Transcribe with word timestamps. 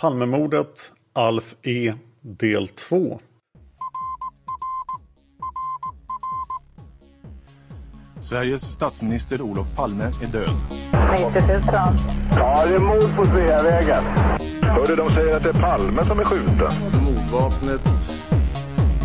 Palmemordet 0.00 0.92
Alf 1.12 1.54
E 1.62 1.92
del 2.20 2.68
2 2.68 3.20
Sveriges 8.20 8.62
statsminister 8.62 9.42
Olof 9.42 9.66
Palme 9.76 10.04
är 10.04 10.26
död. 10.26 10.50
90 11.34 11.42
000. 11.48 11.62
Ja, 12.36 12.66
det 12.66 12.74
är 12.74 12.78
mord 12.78 13.16
på 13.16 13.24
Sveavägen. 13.24 14.04
Hörde 14.62 14.96
de 14.96 15.10
säger 15.10 15.36
att 15.36 15.42
det 15.42 15.48
är 15.48 15.60
Palme 15.60 16.04
som 16.04 16.20
är 16.20 16.24
skjuten. 16.24 16.72
Mordvapnet 17.04 17.80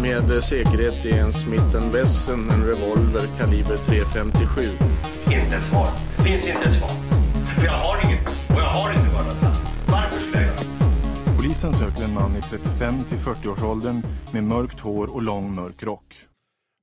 med 0.02 0.44
säkerhet 0.44 1.06
är 1.06 1.18
en 1.18 1.34
Smith 1.34 1.78
Wesson, 1.94 2.50
en 2.50 2.66
revolver 2.66 3.28
kaliber 3.38 3.76
.357. 3.76 4.70
Inte 5.26 5.56
ett 5.56 5.64
svar. 5.64 5.88
Det 6.18 6.24
finns 6.24 6.48
inte 6.48 6.70
ett 6.70 6.76
svar. 6.76 6.90
För 7.56 7.66
jag 7.66 7.72
har 7.72 8.06
inget. 8.06 8.17
Polisen 11.62 11.80
söker 11.90 12.04
en 12.04 12.14
man 12.14 12.36
i 12.36 12.42
35 12.42 13.04
till 13.04 13.18
40-årsåldern 13.18 14.02
med 14.34 14.44
mörkt 14.44 14.80
hår 14.80 15.14
och 15.16 15.22
lång 15.22 15.56
mörk 15.56 15.84
rock. 15.84 16.26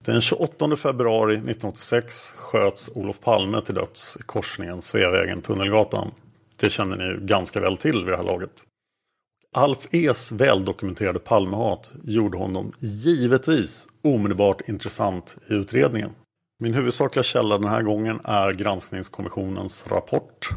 Den 0.04 0.20
28 0.20 0.76
februari 0.76 1.34
1986 1.34 2.32
sköts 2.36 2.90
Olof 2.94 3.20
Palme 3.20 3.60
till 3.60 3.74
döds 3.74 4.16
i 4.20 4.22
korsningen 4.22 4.80
Sveavägen-Tunnelgatan. 4.80 6.10
Det 6.56 6.70
känner 6.70 6.96
ni 6.96 7.04
ju 7.04 7.26
ganska 7.26 7.60
väl 7.60 7.76
till 7.76 8.04
vid 8.04 8.12
det 8.12 8.16
här 8.16 8.24
laget. 8.24 8.50
Alf 9.52 9.88
E's 9.90 10.36
väldokumenterade 10.36 11.18
Palmehat 11.18 11.92
gjorde 12.04 12.38
honom 12.38 12.72
givetvis 12.78 13.88
omedelbart 14.02 14.68
intressant 14.68 15.36
i 15.50 15.54
utredningen. 15.54 16.10
Min 16.58 16.74
huvudsakliga 16.74 17.22
källa 17.22 17.58
den 17.58 17.68
här 17.68 17.82
gången 17.82 18.20
är 18.24 18.52
granskningskommissionens 18.52 19.86
rapport. 19.86 20.48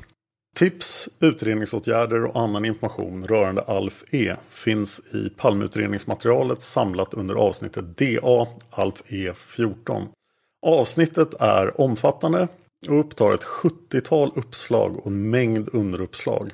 Tips, 0.58 1.10
utredningsåtgärder 1.20 2.24
och 2.24 2.42
annan 2.42 2.66
information 2.66 3.28
rörande 3.28 3.62
Alf 3.62 4.04
E 4.12 4.36
finns 4.50 5.02
i 5.14 5.30
Palmeutredningsmaterialet 5.30 6.62
samlat 6.62 7.14
under 7.14 7.36
avsnittet 7.36 7.98
DA 7.98 8.48
Alf 8.70 9.04
E 9.08 9.34
14. 9.36 10.08
Avsnittet 10.62 11.34
är 11.40 11.82
omfattande 11.82 12.48
och 12.88 13.00
upptar 13.00 13.32
ett 13.32 13.44
70-tal 13.44 14.32
uppslag 14.36 14.98
och 14.98 15.08
en 15.08 15.30
mängd 15.30 15.70
underuppslag. 15.74 16.52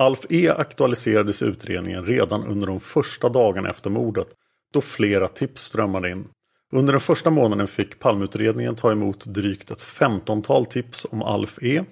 Alf 0.00 0.26
E 0.30 0.48
aktualiserades 0.48 1.42
i 1.42 1.44
utredningen 1.44 2.04
redan 2.04 2.44
under 2.44 2.66
de 2.66 2.80
första 2.80 3.28
dagarna 3.28 3.70
efter 3.70 3.90
mordet 3.90 4.28
då 4.72 4.80
flera 4.80 5.28
tips 5.28 5.62
strömmade 5.62 6.10
in. 6.10 6.24
Under 6.72 6.92
den 6.92 7.00
första 7.00 7.30
månaden 7.30 7.66
fick 7.66 7.98
Palmeutredningen 7.98 8.74
ta 8.74 8.92
emot 8.92 9.24
drygt 9.24 9.70
ett 9.70 9.82
15-tal 9.82 10.66
tips 10.66 11.06
om 11.10 11.22
Alf 11.22 11.58
E 11.62 11.84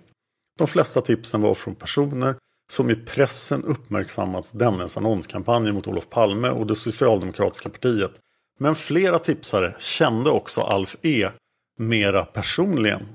de 0.59 0.67
flesta 0.67 1.01
tipsen 1.01 1.41
var 1.41 1.55
från 1.55 1.75
personer 1.75 2.35
som 2.71 2.91
i 2.91 2.95
pressen 2.95 3.65
uppmärksammats 3.65 4.53
dennes 4.53 4.97
annonskampanj 4.97 5.73
mot 5.73 5.89
Olof 5.89 6.09
Palme 6.11 6.49
och 6.49 6.67
det 6.67 6.77
socialdemokratiska 6.77 7.69
partiet. 7.69 8.13
Men 8.59 8.75
flera 8.75 9.19
tipsare 9.19 9.75
kände 9.79 10.31
också 10.31 10.61
Alf 10.61 10.97
E 11.03 11.31
mera 11.79 12.25
personligen. 12.25 13.09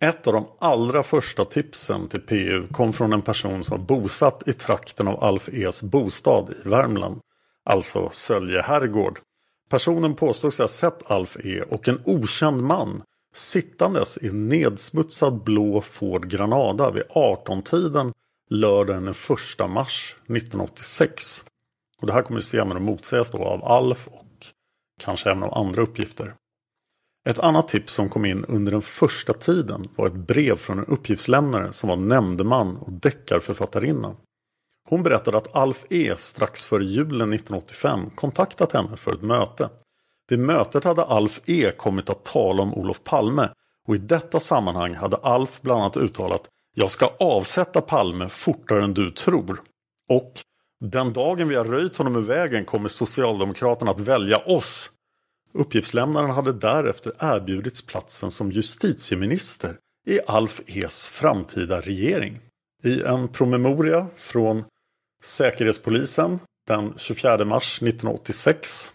Ett 0.00 0.26
av 0.26 0.32
de 0.32 0.46
allra 0.58 1.02
första 1.02 1.44
tipsen 1.44 2.08
till 2.08 2.20
PU 2.20 2.68
kom 2.68 2.92
från 2.92 3.12
en 3.12 3.22
person 3.22 3.64
som 3.64 3.78
var 3.78 3.86
bosatt 3.86 4.42
i 4.48 4.52
trakten 4.52 5.08
av 5.08 5.24
Alf 5.24 5.48
E's 5.48 5.84
bostad 5.84 6.54
i 6.64 6.68
Värmland, 6.68 7.20
alltså 7.64 8.08
Sölje 8.12 8.62
herrgård. 8.62 9.18
Personen 9.70 10.14
påstod 10.14 10.54
sig 10.54 10.62
ha 10.62 10.68
sett 10.68 11.10
Alf 11.10 11.36
E 11.44 11.62
och 11.62 11.88
en 11.88 12.02
okänd 12.04 12.62
man 12.62 13.02
sittandes 13.32 14.18
i 14.18 14.28
en 14.28 14.48
nedsmutsad 14.48 15.42
blå 15.42 15.80
Ford 15.80 16.30
Granada 16.30 16.90
vid 16.90 17.02
18-tiden 17.02 18.12
lördagen 18.50 19.04
den 19.04 19.14
1 19.64 19.70
mars 19.70 20.16
1986. 20.24 21.44
Och 22.00 22.06
det 22.06 22.12
här 22.12 22.22
kommer 22.22 22.40
senare 22.40 22.78
att 22.78 22.84
motsägas 22.84 23.30
då 23.30 23.38
av 23.38 23.64
Alf 23.64 24.08
och 24.08 24.26
kanske 25.00 25.30
även 25.30 25.42
av 25.42 25.54
andra 25.54 25.82
uppgifter. 25.82 26.34
Ett 27.28 27.38
annat 27.38 27.68
tips 27.68 27.92
som 27.92 28.08
kom 28.08 28.24
in 28.24 28.44
under 28.44 28.72
den 28.72 28.82
första 28.82 29.32
tiden 29.32 29.88
var 29.96 30.06
ett 30.06 30.14
brev 30.14 30.56
från 30.56 30.78
en 30.78 30.86
uppgiftslämnare 30.86 31.72
som 31.72 31.88
var 31.88 31.96
nämndeman 31.96 32.76
och 32.76 32.92
deckarförfattarinna. 32.92 34.16
Hon 34.88 35.02
berättade 35.02 35.36
att 35.36 35.54
Alf 35.54 35.84
E 35.90 36.14
strax 36.16 36.64
före 36.64 36.84
julen 36.84 37.32
1985 37.32 38.10
kontaktat 38.14 38.72
henne 38.72 38.96
för 38.96 39.12
ett 39.12 39.22
möte. 39.22 39.70
Vid 40.28 40.38
mötet 40.38 40.84
hade 40.84 41.04
Alf 41.04 41.40
E 41.46 41.72
kommit 41.76 42.10
att 42.10 42.24
tala 42.24 42.62
om 42.62 42.74
Olof 42.74 43.04
Palme 43.04 43.48
och 43.88 43.94
i 43.94 43.98
detta 43.98 44.40
sammanhang 44.40 44.94
hade 44.94 45.16
Alf 45.16 45.60
bland 45.60 45.80
annat 45.80 45.96
uttalat 45.96 46.48
Jag 46.74 46.90
ska 46.90 47.06
avsätta 47.18 47.80
Palme 47.80 48.28
fortare 48.28 48.84
än 48.84 48.94
du 48.94 49.10
tror. 49.10 49.62
Och 50.08 50.32
Den 50.80 51.12
dagen 51.12 51.48
vi 51.48 51.54
har 51.54 51.64
röjt 51.64 51.96
honom 51.96 52.16
ur 52.16 52.20
vägen 52.20 52.64
kommer 52.64 52.88
Socialdemokraterna 52.88 53.90
att 53.90 54.00
välja 54.00 54.38
oss. 54.38 54.90
Uppgiftslämnaren 55.54 56.30
hade 56.30 56.52
därefter 56.52 57.12
erbjudits 57.18 57.86
platsen 57.86 58.30
som 58.30 58.50
justitieminister 58.50 59.76
i 60.06 60.20
Alf 60.26 60.60
E's 60.66 61.08
framtida 61.08 61.80
regering. 61.80 62.40
I 62.84 63.02
en 63.02 63.28
promemoria 63.28 64.06
från 64.16 64.64
Säkerhetspolisen 65.24 66.38
den 66.66 66.94
24 66.96 67.44
mars 67.44 67.82
1986 67.82 68.92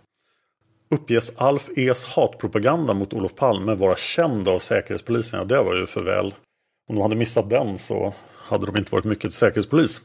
uppges 0.90 1.34
Alf 1.38 1.70
E's 1.76 2.06
hatpropaganda 2.16 2.94
mot 2.94 3.14
Olof 3.14 3.36
Palme 3.36 3.76
vara 3.76 3.96
känd 3.96 4.48
av 4.48 4.60
Säkerhetspolisen. 4.60 5.40
Ja, 5.40 5.46
det 5.46 5.64
var 5.64 5.76
ju 5.76 5.86
för 5.86 6.04
väl. 6.04 6.34
Om 6.90 6.96
de 6.96 7.02
hade 7.02 7.16
missat 7.16 7.50
den 7.50 7.78
så 7.78 8.14
hade 8.36 8.66
de 8.66 8.78
inte 8.78 8.92
varit 8.92 9.06
mycket 9.06 9.22
till 9.22 9.32
Säkerhetspolis. 9.32 10.02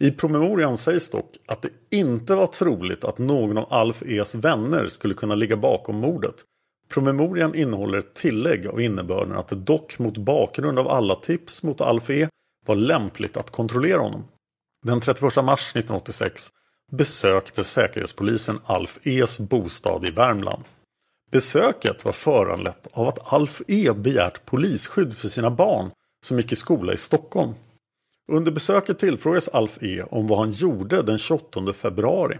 I 0.00 0.10
promemorian 0.10 0.76
sägs 0.76 1.10
dock 1.10 1.36
att 1.46 1.62
det 1.62 1.70
inte 1.90 2.34
var 2.34 2.46
troligt 2.46 3.04
att 3.04 3.18
någon 3.18 3.58
av 3.58 3.72
Alf 3.72 4.02
E's 4.02 4.40
vänner 4.40 4.86
skulle 4.86 5.14
kunna 5.14 5.34
ligga 5.34 5.56
bakom 5.56 5.96
mordet. 5.96 6.34
Promemorian 6.88 7.54
innehåller 7.54 7.98
ett 7.98 8.14
tillägg 8.14 8.66
av 8.66 8.80
innebörden 8.80 9.36
att 9.36 9.48
det 9.48 9.56
dock 9.56 9.98
mot 9.98 10.18
bakgrund 10.18 10.78
av 10.78 10.88
alla 10.88 11.14
tips 11.14 11.62
mot 11.62 11.80
Alf 11.80 12.10
E 12.10 12.28
var 12.66 12.76
lämpligt 12.76 13.36
att 13.36 13.50
kontrollera 13.50 14.00
honom. 14.00 14.24
Den 14.86 15.00
31 15.00 15.22
mars 15.44 15.70
1986 15.70 16.50
besökte 16.92 17.64
Säkerhetspolisen 17.64 18.60
Alf 18.66 18.98
E's 19.02 19.42
bostad 19.42 20.06
i 20.06 20.10
Värmland. 20.10 20.64
Besöket 21.30 22.04
var 22.04 22.12
föranlett 22.12 22.86
av 22.92 23.08
att 23.08 23.32
Alf 23.32 23.62
E 23.68 23.92
begärt 23.92 24.44
polisskydd 24.44 25.14
för 25.14 25.28
sina 25.28 25.50
barn 25.50 25.90
som 26.24 26.36
gick 26.36 26.52
i 26.52 26.56
skola 26.56 26.92
i 26.92 26.96
Stockholm. 26.96 27.54
Under 28.32 28.52
besöket 28.52 28.98
tillfrågades 28.98 29.48
Alf 29.48 29.78
E 29.82 30.02
om 30.02 30.26
vad 30.26 30.38
han 30.38 30.50
gjorde 30.50 31.02
den 31.02 31.18
28 31.18 31.72
februari. 31.72 32.38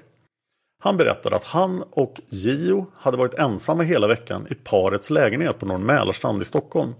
Han 0.82 0.96
berättade 0.96 1.36
att 1.36 1.44
han 1.44 1.84
och 1.90 2.20
Gio 2.28 2.86
hade 2.94 3.16
varit 3.16 3.34
ensamma 3.34 3.82
hela 3.82 4.06
veckan 4.06 4.46
i 4.50 4.54
parets 4.54 5.10
lägenhet 5.10 5.58
på 5.58 5.66
Norr 5.66 5.78
Mälarstrand 5.78 6.42
i 6.42 6.44
Stockholm. 6.44 6.94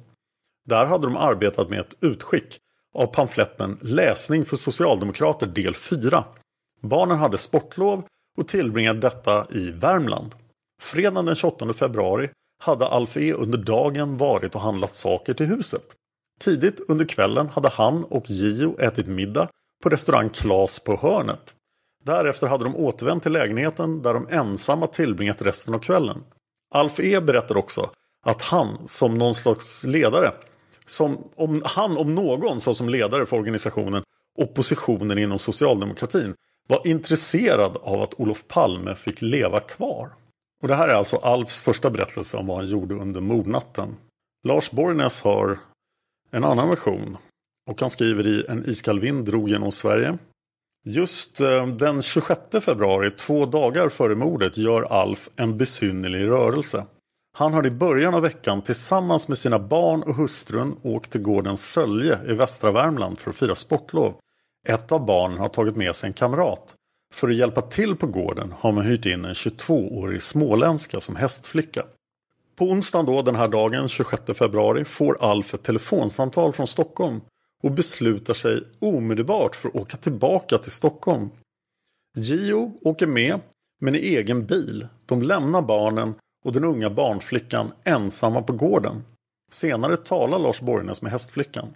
Där 0.69 0.87
hade 0.87 1.07
de 1.07 1.17
arbetat 1.17 1.71
med 1.71 1.81
ett 1.81 1.97
utskick 2.01 2.59
av 2.95 3.07
pamfletten 3.07 3.79
Läsning 3.83 4.45
för 4.45 4.57
Socialdemokrater 4.57 5.47
del 5.47 5.75
4. 5.75 6.25
Barnen 6.81 7.19
hade 7.19 7.39
sportlov 7.39 8.05
och 8.39 8.49
tillbringade 8.49 9.01
detta 9.01 9.47
i 9.51 9.71
Värmland. 9.71 10.35
Fredagen 10.83 11.25
den 11.25 11.35
28 11.35 11.73
februari 11.73 12.31
hade 12.63 12.89
Alf 12.89 13.17
E 13.17 13.33
under 13.33 13.59
dagen 13.59 14.17
varit 14.17 14.55
och 14.55 14.61
handlat 14.61 14.95
saker 14.95 15.35
till 15.35 15.47
huset. 15.47 15.95
Tidigt 16.41 16.81
under 16.89 17.05
kvällen 17.05 17.49
hade 17.49 17.69
han 17.69 18.05
och 18.05 18.31
Gio 18.31 18.81
ätit 18.81 19.07
middag 19.07 19.49
på 19.83 19.89
restaurang 19.89 20.31
Klas 20.31 20.79
på 20.79 20.97
hörnet. 20.97 21.55
Därefter 22.05 22.47
hade 22.47 22.65
de 22.65 22.77
återvänt 22.77 23.23
till 23.23 23.33
lägenheten 23.33 24.03
där 24.03 24.15
de 24.15 24.29
ensamma 24.31 24.87
tillbringat 24.87 25.43
resten 25.43 25.75
av 25.75 25.79
kvällen. 25.79 26.25
Alf 26.75 27.01
E 27.01 27.21
berättar 27.21 27.57
också 27.57 27.91
att 28.27 28.43
han 28.43 28.89
som 28.89 29.19
någon 29.19 29.35
slags 29.35 29.85
ledare, 29.85 30.33
som 30.87 31.31
om, 31.37 31.63
han 31.65 31.97
om 31.97 32.15
någon 32.15 32.61
såsom 32.61 32.89
ledare 32.89 33.27
för 33.27 33.37
organisationen 33.37 34.03
Oppositionen 34.39 35.19
inom 35.19 35.39
socialdemokratin 35.39 36.35
var 36.69 36.87
intresserad 36.87 37.77
av 37.77 38.03
att 38.03 38.21
Olof 38.21 38.45
Palme 38.49 38.95
fick 38.95 39.23
leva 39.23 39.61
kvar. 39.61 40.11
Och 40.63 40.69
det 40.69 40.75
här 40.75 40.89
är 40.89 40.95
alltså 40.95 41.17
Alfs 41.17 41.61
första 41.61 41.91
berättelse 41.91 42.37
om 42.37 42.47
vad 42.47 42.57
han 42.57 42.67
gjorde 42.67 42.95
under 42.95 43.21
mordnatten. 43.21 43.97
Lars 44.49 44.71
Borgnäs 44.71 45.23
har 45.23 45.59
en 46.31 46.45
annan 46.45 46.69
version 46.69 47.17
och 47.71 47.81
han 47.81 47.91
skriver 47.91 48.27
i 48.27 48.45
En 48.49 48.69
iskall 48.69 49.01
vind 49.01 49.25
drog 49.25 49.49
genom 49.49 49.73
Sverige. 49.73 50.19
Just 50.85 51.41
eh, 51.41 51.67
den 51.67 52.03
26 52.03 52.41
februari, 52.61 53.11
två 53.11 53.47
dagar 53.47 53.89
före 53.89 54.15
mordet, 54.15 54.59
gör 54.59 54.83
Alf 54.83 55.29
en 55.37 55.57
besynnerlig 55.57 56.27
rörelse. 56.27 56.85
Han 57.37 57.55
har 57.55 57.67
i 57.67 57.71
början 57.71 58.15
av 58.15 58.23
veckan 58.23 58.63
tillsammans 58.63 59.29
med 59.29 59.39
sina 59.39 59.59
barn 59.59 60.03
och 60.03 60.15
hustrun 60.15 60.77
åkt 60.83 61.11
till 61.11 61.23
gården 61.23 61.57
Sölje 61.57 62.19
i 62.27 62.33
västra 62.33 62.73
Värmland 62.73 63.19
för 63.19 63.31
att 63.31 63.37
fira 63.37 63.55
sportlov. 63.55 64.15
Ett 64.69 64.93
av 64.93 65.07
barnen 65.07 65.39
har 65.39 65.49
tagit 65.49 65.77
med 65.77 65.95
sig 65.95 66.07
en 66.07 66.13
kamrat. 66.13 66.75
För 67.15 67.29
att 67.29 67.35
hjälpa 67.35 67.61
till 67.61 67.97
på 67.97 68.07
gården 68.07 68.55
har 68.59 68.73
man 68.73 68.87
hyrt 68.87 69.07
in 69.07 69.25
en 69.25 69.33
22-årig 69.33 70.23
småländska 70.23 71.01
som 71.01 71.17
hästflicka. 71.17 71.85
På 72.57 72.65
onsdagen 72.65 73.07
då, 73.07 73.23
den 73.23 73.37
här 73.37 73.49
dagen, 73.49 73.89
26 73.89 74.23
februari, 74.35 74.85
får 74.85 75.23
Alf 75.25 75.55
ett 75.55 75.63
telefonsamtal 75.63 76.53
från 76.53 76.67
Stockholm 76.67 77.21
och 77.63 77.73
beslutar 77.73 78.35
sig 78.35 78.63
omedelbart 78.79 79.57
för 79.57 79.69
att 79.69 79.75
åka 79.75 79.97
tillbaka 79.97 80.59
till 80.59 80.73
Stockholm. 80.73 81.31
Gio 82.17 82.73
åker 82.83 83.07
med, 83.07 83.41
men 83.81 83.95
i 83.95 83.99
egen 83.99 84.47
bil. 84.47 84.89
De 85.07 85.23
lämnar 85.23 85.63
barnen 85.63 86.15
och 86.45 86.53
den 86.53 86.65
unga 86.65 86.91
barnflickan 86.91 87.73
ensamma 87.85 88.43
på 88.43 88.53
gården. 88.53 89.05
Senare 89.51 89.97
talar 89.97 90.39
Lars 90.39 90.61
Borgnäs 90.61 91.03
med 91.03 91.13
hästflickan. 91.13 91.75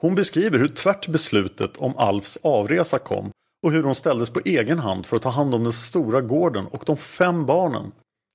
Hon 0.00 0.14
beskriver 0.14 0.58
hur 0.58 0.68
tvärt 0.68 1.08
beslutet 1.08 1.76
om 1.76 1.96
Alfs 1.96 2.38
avresa 2.42 2.98
kom 2.98 3.30
och 3.62 3.72
hur 3.72 3.82
hon 3.82 3.94
ställdes 3.94 4.30
på 4.30 4.40
egen 4.44 4.78
hand 4.78 5.06
för 5.06 5.16
att 5.16 5.22
ta 5.22 5.28
hand 5.28 5.54
om 5.54 5.64
den 5.64 5.72
stora 5.72 6.20
gården 6.20 6.66
och 6.66 6.82
de 6.86 6.96
fem 6.96 7.46
barnen. 7.46 7.92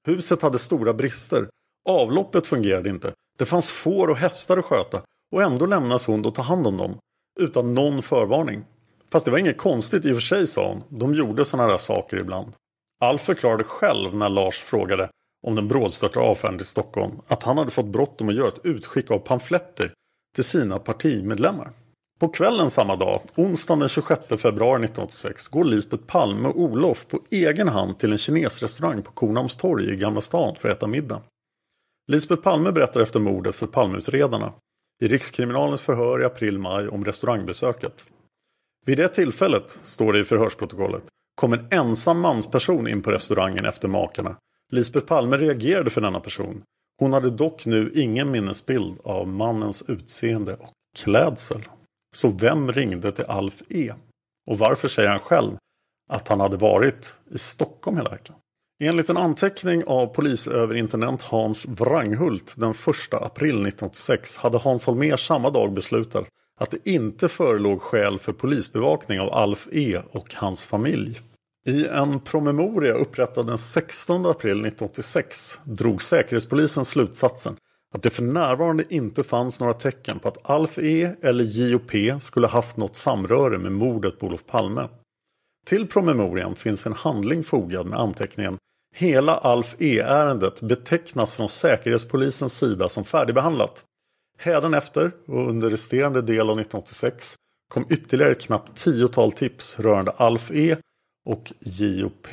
Huset 0.07 0.41
hade 0.41 0.59
stora 0.59 0.93
brister. 0.93 1.49
Avloppet 1.89 2.47
fungerade 2.47 2.89
inte. 2.89 3.13
Det 3.37 3.45
fanns 3.45 3.71
får 3.71 4.07
och 4.07 4.17
hästar 4.17 4.57
att 4.57 4.65
sköta 4.65 5.01
och 5.31 5.43
ändå 5.43 5.65
lämnas 5.65 6.07
hon 6.07 6.25
att 6.25 6.35
ta 6.35 6.41
hand 6.41 6.67
om 6.67 6.77
dem. 6.77 6.97
Utan 7.39 7.73
någon 7.73 8.01
förvarning. 8.01 8.63
Fast 9.11 9.25
det 9.25 9.31
var 9.31 9.37
inget 9.37 9.57
konstigt 9.57 10.05
i 10.05 10.11
och 10.11 10.15
för 10.15 10.21
sig 10.21 10.47
sa 10.47 10.67
hon. 10.67 10.99
De 10.99 11.13
gjorde 11.13 11.45
sådana 11.45 11.71
där 11.71 11.77
saker 11.77 12.17
ibland. 12.17 12.53
Alf 12.99 13.21
förklarade 13.21 13.63
själv 13.63 14.15
när 14.15 14.29
Lars 14.29 14.61
frågade 14.61 15.09
om 15.47 15.55
den 15.55 15.67
brådstörtade 15.67 16.25
avfärden 16.25 16.57
till 16.57 16.67
Stockholm 16.67 17.21
att 17.27 17.43
han 17.43 17.57
hade 17.57 17.71
fått 17.71 17.85
bråttom 17.85 18.29
att 18.29 18.35
göra 18.35 18.47
ett 18.47 18.65
utskick 18.65 19.11
av 19.11 19.19
pamfletter 19.19 19.93
till 20.35 20.43
sina 20.43 20.79
partimedlemmar. 20.79 21.71
På 22.19 22.27
kvällen 22.27 22.69
samma 22.69 22.95
dag, 22.95 23.21
onsdagen 23.35 23.79
den 23.79 23.89
26 23.89 24.21
februari 24.29 24.83
1986, 24.83 25.47
går 25.47 25.63
Lisbeth 25.63 26.03
Palme 26.03 26.47
och 26.47 26.61
Olof 26.61 27.07
på 27.07 27.19
egen 27.29 27.67
hand 27.67 27.99
till 27.99 28.11
en 28.11 28.17
kinesrestaurang 28.17 29.01
på 29.01 29.11
Kornhamns 29.11 29.55
torg 29.55 29.93
i 29.93 29.95
Gamla 29.95 30.21
stan 30.21 30.55
för 30.55 30.69
att 30.69 30.77
äta 30.77 30.87
middag. 30.87 31.21
Lisbeth 32.07 32.41
Palme 32.41 32.71
berättar 32.71 33.01
efter 33.01 33.19
mordet 33.19 33.55
för 33.55 33.67
Palmeutredarna 33.67 34.53
i 35.01 35.07
Rikskriminalens 35.07 35.81
förhör 35.81 36.21
i 36.21 36.25
april-maj 36.25 36.87
om 36.87 37.05
restaurangbesöket. 37.05 38.05
Vid 38.85 38.97
det 38.97 39.07
tillfället, 39.07 39.79
står 39.83 40.13
det 40.13 40.19
i 40.19 40.23
förhörsprotokollet, 40.23 41.03
kom 41.35 41.53
en 41.53 41.67
ensam 41.71 42.19
mansperson 42.19 42.87
in 42.87 43.01
på 43.01 43.11
restaurangen 43.11 43.65
efter 43.65 43.87
makarna. 43.87 44.37
Lisbeth 44.71 45.05
Palme 45.05 45.37
reagerade 45.37 45.89
för 45.89 46.01
denna 46.01 46.19
person. 46.19 46.63
Hon 46.99 47.13
hade 47.13 47.29
dock 47.29 47.65
nu 47.65 47.91
ingen 47.95 48.31
minnesbild 48.31 48.99
av 49.03 49.27
mannens 49.27 49.83
utseende 49.87 50.53
och 50.53 50.69
klädsel. 50.97 51.67
Så 52.15 52.29
vem 52.29 52.71
ringde 52.71 53.11
till 53.11 53.25
Alf 53.25 53.61
E? 53.69 53.93
Och 54.51 54.57
varför 54.57 54.87
säger 54.87 55.09
han 55.09 55.19
själv 55.19 55.57
att 56.09 56.27
han 56.27 56.39
hade 56.39 56.57
varit 56.57 57.15
i 57.31 57.37
Stockholm 57.37 57.97
hela 57.97 58.09
veckan? 58.09 58.35
Enligt 58.83 59.09
en 59.09 59.17
anteckning 59.17 59.83
av 59.87 60.07
polisöverintendent 60.07 61.21
Hans 61.21 61.65
Wranghult 61.65 62.53
den 62.57 62.71
1 62.71 62.77
april 63.11 63.49
1986 63.49 64.37
hade 64.37 64.57
Hans 64.57 64.85
Holmér 64.85 65.17
samma 65.17 65.49
dag 65.49 65.73
beslutat 65.73 66.27
att 66.59 66.71
det 66.71 66.89
inte 66.89 67.29
förelåg 67.29 67.81
skäl 67.81 68.19
för 68.19 68.33
polisbevakning 68.33 69.19
av 69.19 69.33
Alf 69.33 69.67
E 69.71 69.99
och 70.11 70.35
hans 70.35 70.65
familj. 70.65 71.21
I 71.65 71.87
en 71.87 72.19
promemoria 72.19 72.93
upprättad 72.93 73.47
den 73.47 73.57
16 73.57 74.25
april 74.25 74.51
1986 74.51 75.59
drog 75.63 76.01
Säkerhetspolisen 76.01 76.85
slutsatsen 76.85 77.55
att 77.93 78.03
det 78.03 78.09
för 78.09 78.23
närvarande 78.23 78.83
inte 78.89 79.23
fanns 79.23 79.59
några 79.59 79.73
tecken 79.73 80.19
på 80.19 80.27
att 80.27 80.49
Alf 80.49 80.77
E 80.77 81.15
eller 81.21 81.43
JOP 81.43 82.21
skulle 82.21 82.47
haft 82.47 82.77
något 82.77 82.95
samröre 82.95 83.57
med 83.57 83.71
mordet 83.71 84.19
på 84.19 84.25
Olof 84.25 84.45
Palme. 84.45 84.89
Till 85.65 85.87
promemorian 85.87 86.55
finns 86.55 86.85
en 86.85 86.93
handling 86.93 87.43
fogad 87.43 87.85
med 87.85 87.99
anteckningen 87.99 88.57
Hela 88.95 89.37
Alf 89.37 89.75
E-ärendet 89.79 90.61
betecknas 90.61 91.35
från 91.35 91.49
Säkerhetspolisens 91.49 92.57
sida 92.57 92.89
som 92.89 93.03
färdigbehandlat. 93.03 93.83
Hädanefter 94.37 95.11
och 95.27 95.49
under 95.49 95.69
resterande 95.69 96.21
del 96.21 96.49
av 96.49 96.59
1986 96.59 97.35
kom 97.73 97.85
ytterligare 97.89 98.31
ett 98.31 98.41
knappt 98.41 98.83
tiotal 98.83 99.31
tips 99.31 99.79
rörande 99.79 100.11
Alf 100.11 100.51
E 100.51 100.77
och 101.25 101.53
JOP. 101.59 102.27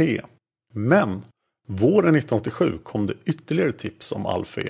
Men 0.75 1.23
våren 1.69 2.15
1987 2.17 2.79
kom 2.83 3.07
det 3.07 3.15
ytterligare 3.25 3.73
tips 3.73 4.13
om 4.13 4.27
Alf 4.27 4.59
E. 4.59 4.69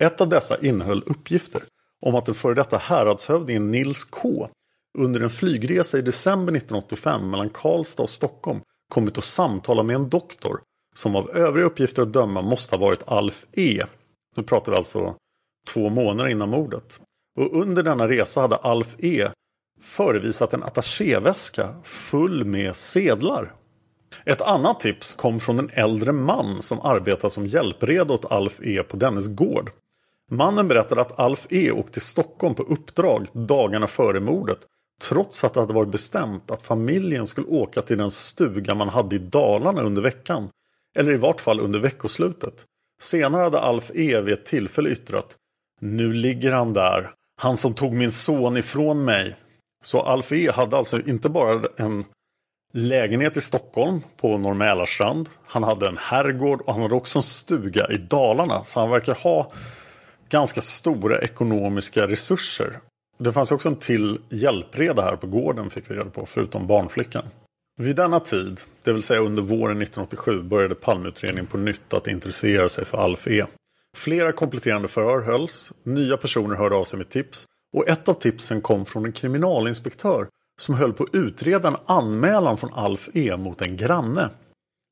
Ett 0.00 0.20
av 0.20 0.28
dessa 0.28 0.60
innehöll 0.60 1.02
uppgifter 1.06 1.62
om 2.00 2.14
att 2.14 2.26
den 2.26 2.34
före 2.34 2.54
detta 2.54 2.78
häradshövdingen 2.78 3.70
Nils 3.70 4.04
K 4.04 4.48
under 4.98 5.20
en 5.20 5.30
flygresa 5.30 5.98
i 5.98 6.02
december 6.02 6.52
1985 6.52 7.30
mellan 7.30 7.50
Karlstad 7.50 8.02
och 8.02 8.10
Stockholm 8.10 8.60
kommit 8.88 9.18
att 9.18 9.24
samtala 9.24 9.82
med 9.82 9.96
en 9.96 10.08
doktor 10.08 10.60
som 10.94 11.16
av 11.16 11.30
övriga 11.30 11.66
uppgifter 11.66 12.02
att 12.02 12.12
döma 12.12 12.42
måste 12.42 12.76
ha 12.76 12.86
varit 12.86 13.08
Alf 13.08 13.46
E. 13.52 13.82
Nu 14.36 14.42
pratar 14.42 14.72
vi 14.72 14.78
alltså 14.78 15.16
två 15.68 15.88
månader 15.88 16.30
innan 16.30 16.48
mordet. 16.48 17.00
Och 17.38 17.60
under 17.60 17.82
denna 17.82 18.08
resa 18.08 18.40
hade 18.40 18.56
Alf 18.56 18.96
E 18.98 19.28
förevisat 19.82 20.54
en 20.54 20.62
attachéväska 20.62 21.74
full 21.84 22.44
med 22.44 22.76
sedlar. 22.76 23.52
Ett 24.24 24.40
annat 24.40 24.80
tips 24.80 25.14
kom 25.14 25.40
från 25.40 25.58
en 25.58 25.70
äldre 25.72 26.12
man 26.12 26.62
som 26.62 26.80
arbetar 26.80 27.28
som 27.28 27.46
hjälpreda 27.46 28.14
åt 28.14 28.32
Alf 28.32 28.60
E 28.62 28.82
på 28.82 28.96
dennes 28.96 29.28
gård. 29.28 29.70
Mannen 30.30 30.68
berättade 30.68 31.00
att 31.00 31.18
Alf 31.18 31.46
E 31.50 31.70
åkte 31.70 31.92
till 31.92 32.02
Stockholm 32.02 32.54
på 32.54 32.62
uppdrag 32.62 33.26
dagarna 33.32 33.86
före 33.86 34.20
mordet 34.20 34.58
trots 35.02 35.44
att 35.44 35.54
det 35.54 35.60
hade 35.60 35.74
varit 35.74 35.92
bestämt 35.92 36.50
att 36.50 36.62
familjen 36.62 37.26
skulle 37.26 37.46
åka 37.46 37.82
till 37.82 37.98
den 37.98 38.10
stuga 38.10 38.74
man 38.74 38.88
hade 38.88 39.16
i 39.16 39.18
Dalarna 39.18 39.82
under 39.82 40.02
veckan 40.02 40.48
eller 40.96 41.12
i 41.12 41.16
vart 41.16 41.40
fall 41.40 41.60
under 41.60 41.78
veckoslutet. 41.78 42.64
Senare 43.02 43.42
hade 43.42 43.60
Alf 43.60 43.90
E 43.94 44.20
vid 44.20 44.34
ett 44.34 44.44
tillfälle 44.44 44.90
yttrat 44.90 45.36
Nu 45.80 46.12
ligger 46.12 46.52
han 46.52 46.72
där, 46.72 47.10
han 47.36 47.56
som 47.56 47.74
tog 47.74 47.92
min 47.92 48.12
son 48.12 48.56
ifrån 48.56 49.04
mig. 49.04 49.36
Så 49.84 50.00
Alf 50.00 50.32
E 50.32 50.50
hade 50.50 50.76
alltså 50.76 51.00
inte 51.00 51.28
bara 51.28 51.62
en 51.76 52.04
lägenhet 52.72 53.36
i 53.36 53.40
Stockholm 53.40 54.00
på 54.16 54.38
Norr 54.38 54.54
Mälarstrand. 54.54 55.28
Han 55.46 55.62
hade 55.62 55.88
en 55.88 55.96
herrgård 55.96 56.60
och 56.60 56.72
han 56.72 56.82
hade 56.82 56.94
också 56.94 57.18
en 57.18 57.22
stuga 57.22 57.86
i 57.90 57.96
Dalarna. 57.96 58.64
Så 58.64 58.80
han 58.80 58.90
verkar 58.90 59.14
ha 59.14 59.52
ganska 60.28 60.60
stora 60.60 61.20
ekonomiska 61.20 62.06
resurser. 62.06 62.80
Det 63.18 63.32
fanns 63.32 63.52
också 63.52 63.68
en 63.68 63.76
till 63.76 64.18
hjälpreda 64.28 65.02
här 65.02 65.16
på 65.16 65.26
gården 65.26 65.70
fick 65.70 65.90
vi 65.90 65.94
reda 65.94 66.10
på, 66.10 66.26
förutom 66.26 66.66
barnflickan. 66.66 67.24
Vid 67.76 67.96
denna 67.96 68.20
tid, 68.20 68.60
det 68.84 68.92
vill 68.92 69.02
säga 69.02 69.20
under 69.20 69.42
våren 69.42 69.82
1987, 69.82 70.42
började 70.42 70.74
Palmeutredningen 70.74 71.46
på 71.46 71.58
nytt 71.58 71.94
att 71.94 72.06
intressera 72.06 72.68
sig 72.68 72.84
för 72.84 72.98
Alf 72.98 73.28
E. 73.28 73.44
Flera 73.96 74.32
kompletterande 74.32 74.88
förhör 74.88 75.20
hölls, 75.20 75.72
nya 75.82 76.16
personer 76.16 76.56
hörde 76.56 76.76
av 76.76 76.84
sig 76.84 76.98
med 76.98 77.08
tips 77.08 77.46
och 77.72 77.88
ett 77.88 78.08
av 78.08 78.14
tipsen 78.14 78.60
kom 78.60 78.86
från 78.86 79.04
en 79.04 79.12
kriminalinspektör 79.12 80.28
som 80.60 80.74
höll 80.74 80.92
på 80.92 81.02
att 81.02 81.14
utreda 81.14 81.68
en 81.68 81.76
anmälan 81.86 82.56
från 82.56 82.74
Alf 82.74 83.08
E 83.14 83.36
mot 83.36 83.62
en 83.62 83.76
granne. 83.76 84.30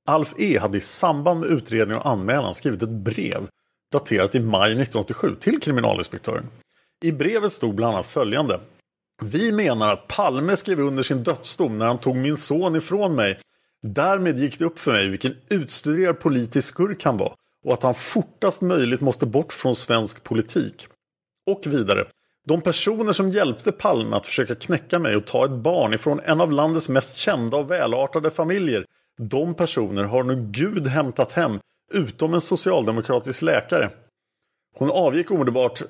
Alf 0.08 0.34
E 0.38 0.58
hade 0.58 0.78
i 0.78 0.80
samband 0.80 1.40
med 1.40 1.48
utredningen 1.48 2.00
och 2.00 2.10
anmälan 2.10 2.54
skrivit 2.54 2.82
ett 2.82 2.88
brev 2.88 3.48
daterat 3.92 4.34
i 4.34 4.40
maj 4.40 4.72
1987 4.72 5.36
till 5.40 5.60
kriminalinspektören. 5.60 6.46
I 7.02 7.12
brevet 7.12 7.52
stod 7.52 7.74
bland 7.74 7.94
annat 7.94 8.06
följande. 8.06 8.60
Vi 9.22 9.52
menar 9.52 9.92
att 9.92 10.08
Palme 10.08 10.56
skrev 10.56 10.80
under 10.80 11.02
sin 11.02 11.22
dödsdom 11.22 11.78
när 11.78 11.86
han 11.86 11.98
tog 11.98 12.16
min 12.16 12.36
son 12.36 12.76
ifrån 12.76 13.14
mig. 13.14 13.40
Därmed 13.82 14.38
gick 14.38 14.58
det 14.58 14.64
upp 14.64 14.78
för 14.78 14.92
mig 14.92 15.08
vilken 15.08 15.36
utstuderad 15.48 16.20
politisk 16.20 16.68
skurk 16.68 17.04
han 17.04 17.16
var 17.16 17.34
och 17.64 17.72
att 17.72 17.82
han 17.82 17.94
fortast 17.94 18.62
möjligt 18.62 19.00
måste 19.00 19.26
bort 19.26 19.52
från 19.52 19.74
svensk 19.74 20.22
politik. 20.22 20.86
Och 21.46 21.62
vidare. 21.66 22.06
De 22.48 22.60
personer 22.60 23.12
som 23.12 23.30
hjälpte 23.30 23.72
Palme 23.72 24.16
att 24.16 24.26
försöka 24.26 24.54
knäcka 24.54 24.98
mig 24.98 25.16
och 25.16 25.26
ta 25.26 25.44
ett 25.44 25.50
barn 25.50 25.94
ifrån 25.94 26.20
en 26.24 26.40
av 26.40 26.52
landets 26.52 26.88
mest 26.88 27.16
kända 27.16 27.56
och 27.56 27.70
välartade 27.70 28.30
familjer. 28.30 28.84
De 29.18 29.54
personer 29.54 30.04
har 30.04 30.22
nu 30.22 30.48
Gud 30.50 30.86
hämtat 30.86 31.32
hem, 31.32 31.58
utom 31.92 32.34
en 32.34 32.40
socialdemokratisk 32.40 33.42
läkare. 33.42 33.90
Hon 34.76 34.90
avgick 34.90 35.30
omedelbart 35.30 35.82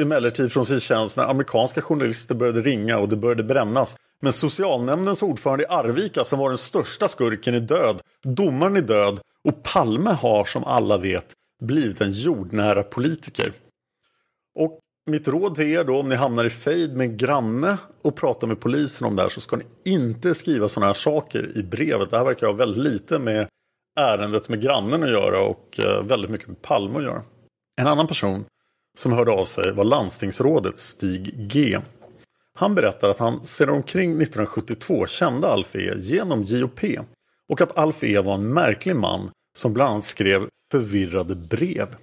emellertid 0.00 0.52
från 0.52 0.64
sin 0.64 0.80
tjänst 0.80 1.16
när 1.16 1.24
amerikanska 1.24 1.82
journalister 1.82 2.34
började 2.34 2.60
ringa 2.60 2.98
och 2.98 3.08
det 3.08 3.16
började 3.16 3.42
brännas. 3.42 3.96
Men 4.22 4.32
socialnämndens 4.32 5.22
ordförande 5.22 5.64
i 5.64 5.66
Arvika 5.66 6.24
som 6.24 6.38
var 6.38 6.48
den 6.48 6.58
största 6.58 7.08
skurken 7.08 7.54
är 7.54 7.60
död. 7.60 8.00
Domaren 8.22 8.76
är 8.76 8.80
död 8.82 9.20
och 9.48 9.62
Palme 9.62 10.10
har 10.10 10.44
som 10.44 10.64
alla 10.64 10.98
vet 10.98 11.32
blivit 11.62 12.00
en 12.00 12.10
jordnära 12.10 12.82
politiker. 12.82 13.52
Och 14.54 14.80
mitt 15.10 15.28
råd 15.28 15.54
till 15.54 15.66
er 15.66 15.84
då 15.84 16.00
om 16.00 16.08
ni 16.08 16.14
hamnar 16.14 16.44
i 16.44 16.50
fejd 16.50 16.96
med 16.96 17.06
en 17.06 17.16
granne 17.16 17.78
och 18.02 18.16
pratar 18.16 18.46
med 18.46 18.60
polisen 18.60 19.06
om 19.06 19.16
det 19.16 19.22
här 19.22 19.28
så 19.28 19.40
ska 19.40 19.56
ni 19.56 19.64
inte 19.84 20.34
skriva 20.34 20.68
sådana 20.68 20.86
här 20.86 20.94
saker 20.94 21.58
i 21.58 21.62
brevet. 21.62 22.10
Det 22.10 22.18
här 22.18 22.24
verkar 22.24 22.46
ha 22.46 22.54
väldigt 22.54 22.84
lite 22.84 23.18
med 23.18 23.48
ärendet 24.00 24.48
med 24.48 24.62
grannen 24.62 25.02
att 25.02 25.10
göra 25.10 25.40
och 25.40 25.80
eh, 25.80 26.02
väldigt 26.02 26.30
mycket 26.30 26.48
med 26.48 26.62
Palme 26.62 26.98
att 26.98 27.04
göra. 27.04 27.22
En 27.80 27.86
annan 27.86 28.06
person 28.06 28.44
som 28.98 29.12
hörde 29.12 29.30
av 29.30 29.44
sig 29.44 29.72
var 29.72 29.84
landstingsrådet 29.84 30.78
Stig 30.78 31.48
G. 31.52 31.78
Han 32.54 32.74
berättar 32.74 33.08
att 33.08 33.18
han 33.18 33.44
sedan 33.44 33.74
omkring 33.74 34.10
1972 34.10 35.06
kände 35.06 35.48
Alf 35.48 35.76
E 35.76 35.92
genom 35.96 36.42
JOP 36.42 36.80
och 37.48 37.60
att 37.60 37.78
Alf 37.78 38.04
E 38.04 38.20
var 38.20 38.34
en 38.34 38.52
märklig 38.52 38.96
man 38.96 39.30
som 39.58 39.72
bland 39.72 39.90
annat 39.90 40.04
skrev 40.04 40.48
förvirrade 40.72 41.34
brev. 41.34 41.96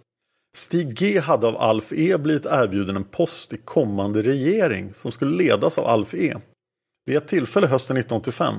Stig 0.57 0.99
G 0.99 1.19
hade 1.19 1.47
av 1.47 1.57
Alf 1.57 1.93
E 1.93 2.17
blivit 2.17 2.45
erbjuden 2.45 2.95
en 2.95 3.03
post 3.03 3.53
i 3.53 3.57
kommande 3.57 4.21
regering 4.21 4.93
som 4.93 5.11
skulle 5.11 5.43
ledas 5.43 5.77
av 5.77 5.87
Alf 5.87 6.13
E. 6.13 6.35
Vid 7.05 7.17
ett 7.17 7.27
tillfälle 7.27 7.67
hösten 7.67 7.97
1985 7.97 8.55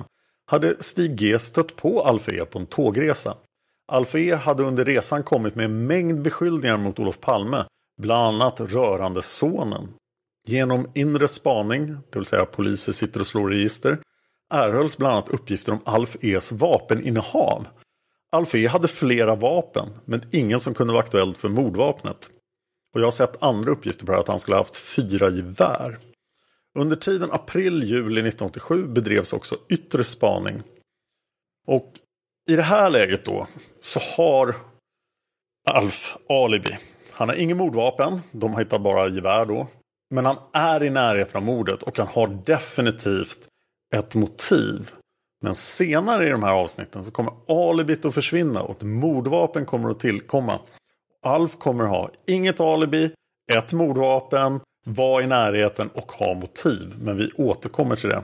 hade 0.46 0.82
Stig 0.82 1.16
G 1.16 1.38
stött 1.38 1.76
på 1.76 2.04
Alf 2.04 2.28
E 2.28 2.44
på 2.44 2.58
en 2.58 2.66
tågresa. 2.66 3.36
Alf 3.88 4.14
E 4.14 4.34
hade 4.34 4.62
under 4.62 4.84
resan 4.84 5.22
kommit 5.22 5.54
med 5.54 5.64
en 5.64 5.86
mängd 5.86 6.22
beskyllningar 6.22 6.76
mot 6.76 6.98
Olof 6.98 7.20
Palme, 7.20 7.64
bland 8.00 8.42
annat 8.42 8.60
rörande 8.60 9.22
sonen. 9.22 9.88
Genom 10.46 10.90
inre 10.94 11.28
spaning, 11.28 11.86
det 11.86 12.18
vill 12.18 12.24
säga 12.24 12.46
poliser 12.46 12.92
sitter 12.92 13.20
och 13.20 13.26
slår 13.26 13.48
register, 13.48 13.98
erhölls 14.50 14.96
bland 14.96 15.12
annat 15.12 15.28
uppgifter 15.28 15.72
om 15.72 15.80
Alf 15.84 16.16
E's 16.20 16.54
vapeninnehav. 16.54 17.66
Alf 18.32 18.54
E 18.54 18.66
hade 18.66 18.88
flera 18.88 19.34
vapen, 19.34 19.88
men 20.04 20.22
ingen 20.32 20.60
som 20.60 20.74
kunde 20.74 20.92
vara 20.92 21.02
aktuellt 21.02 21.38
för 21.38 21.48
mordvapnet. 21.48 22.30
Och 22.94 23.00
jag 23.00 23.06
har 23.06 23.12
sett 23.12 23.42
andra 23.42 23.70
uppgifter 23.72 24.06
på 24.06 24.12
det 24.12 24.16
här, 24.16 24.22
att 24.22 24.28
han 24.28 24.40
skulle 24.40 24.54
ha 24.54 24.62
haft 24.62 24.76
fyra 24.76 25.30
gevär. 25.30 25.98
Under 26.78 26.96
tiden 26.96 27.32
april-juli 27.32 28.20
1987 28.20 28.86
bedrevs 28.86 29.32
också 29.32 29.56
yttre 29.68 30.04
spaning. 30.04 30.62
Och 31.66 31.92
i 32.50 32.56
det 32.56 32.62
här 32.62 32.90
läget 32.90 33.24
då 33.24 33.46
så 33.80 34.00
har 34.00 34.56
Alf 35.70 36.16
alibi. 36.28 36.78
Han 37.12 37.28
har 37.28 37.36
ingen 37.36 37.56
mordvapen, 37.56 38.20
de 38.32 38.52
har 38.52 38.60
hittat 38.60 38.82
bara 38.82 39.08
gevär 39.08 39.44
då. 39.44 39.68
Men 40.10 40.26
han 40.26 40.36
är 40.52 40.82
i 40.82 40.90
närheten 40.90 41.36
av 41.36 41.42
mordet 41.42 41.82
och 41.82 41.98
han 41.98 42.06
har 42.06 42.28
definitivt 42.28 43.48
ett 43.94 44.14
motiv. 44.14 44.90
Men 45.40 45.54
senare 45.54 46.26
i 46.26 46.30
de 46.30 46.42
här 46.42 46.52
avsnitten 46.52 47.04
så 47.04 47.10
kommer 47.10 47.32
alibit 47.48 48.04
att 48.04 48.14
försvinna 48.14 48.62
och 48.62 48.76
ett 48.76 48.82
mordvapen 48.82 49.66
kommer 49.66 49.90
att 49.90 50.00
tillkomma. 50.00 50.60
Alf 51.22 51.58
kommer 51.58 51.84
ha 51.84 52.10
inget 52.26 52.60
alibi, 52.60 53.10
ett 53.52 53.72
mordvapen, 53.72 54.60
vara 54.86 55.22
i 55.22 55.26
närheten 55.26 55.88
och 55.94 56.12
ha 56.12 56.34
motiv. 56.34 56.94
Men 57.00 57.16
vi 57.16 57.30
återkommer 57.36 57.96
till 57.96 58.08
det. 58.08 58.22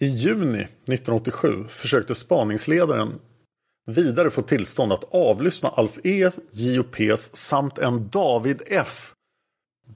I 0.00 0.06
juni 0.06 0.60
1987 0.60 1.64
försökte 1.68 2.14
spaningsledaren 2.14 3.12
vidare 3.86 4.30
få 4.30 4.42
tillstånd 4.42 4.92
att 4.92 5.14
avlyssna 5.14 5.68
Alf 5.68 5.98
E, 6.04 6.30
JOPs 6.52 7.30
samt 7.32 7.78
en 7.78 8.08
David 8.08 8.62
F. 8.66 9.12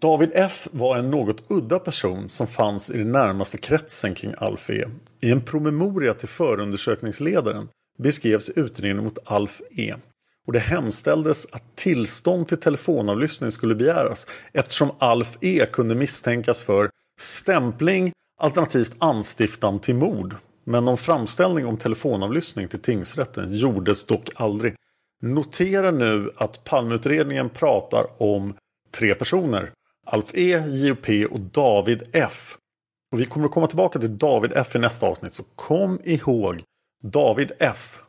David 0.01 0.31
F 0.35 0.69
var 0.73 0.97
en 0.97 1.11
något 1.11 1.45
udda 1.49 1.79
person 1.79 2.29
som 2.29 2.47
fanns 2.47 2.91
i 2.91 2.99
den 2.99 3.13
närmaste 3.13 3.59
kretsen 3.59 4.15
kring 4.15 4.35
Alf 4.39 4.71
E. 4.71 4.85
I 5.21 5.31
en 5.31 5.41
promemoria 5.41 6.15
till 6.15 6.29
förundersökningsledaren 6.29 7.69
beskrevs 7.99 8.51
utredningen 8.51 9.05
mot 9.05 9.19
Alf 9.25 9.61
E. 9.71 9.95
Och 10.47 10.53
det 10.53 10.59
hemställdes 10.59 11.47
att 11.53 11.77
tillstånd 11.77 12.49
till 12.49 12.61
telefonavlyssning 12.61 13.51
skulle 13.51 13.75
begäras 13.75 14.27
eftersom 14.53 14.91
Alf 14.99 15.39
E 15.41 15.67
kunde 15.73 15.95
misstänkas 15.95 16.63
för 16.63 16.91
stämpling 17.21 18.13
alternativt 18.41 18.97
anstiftan 18.99 19.79
till 19.79 19.95
mord. 19.95 20.37
Men 20.65 20.85
någon 20.85 20.97
framställning 20.97 21.67
om 21.67 21.77
telefonavlyssning 21.77 22.69
till 22.69 22.83
tingsrätten 22.83 23.55
gjordes 23.55 24.05
dock 24.05 24.29
aldrig. 24.35 24.75
Notera 25.23 25.91
nu 25.91 26.31
att 26.37 26.65
Palmeutredningen 26.65 27.49
pratar 27.51 28.23
om 28.23 28.55
tre 28.93 29.15
personer. 29.15 29.73
Alf 30.13 30.31
E, 30.35 30.63
JOP 30.67 31.09
och 31.31 31.41
David 31.41 32.03
F. 32.13 32.57
Och 33.13 33.21
vi 33.21 33.27
kommer 33.27 33.47
att 33.47 33.53
komma 33.53 33.67
tillbaka 33.67 33.99
till 33.99 34.19
David 34.19 34.53
F 34.55 34.77
i 34.77 34.79
nästa 34.79 35.07
avsnitt 35.07 35.33
så 35.33 35.43
kom 35.43 36.01
ihåg 36.05 36.63
David 37.03 37.53
F. 37.59 38.01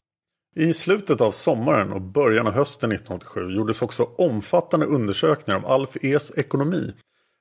I 0.55 0.73
slutet 0.73 1.21
av 1.21 1.31
sommaren 1.31 1.91
och 1.91 2.01
början 2.01 2.47
av 2.47 2.53
hösten 2.53 2.91
1987 2.91 3.55
gjordes 3.55 3.81
också 3.81 4.03
omfattande 4.03 4.85
undersökningar 4.85 5.59
av 5.59 5.71
Alf 5.71 5.95
E's 5.95 6.39
ekonomi. 6.39 6.93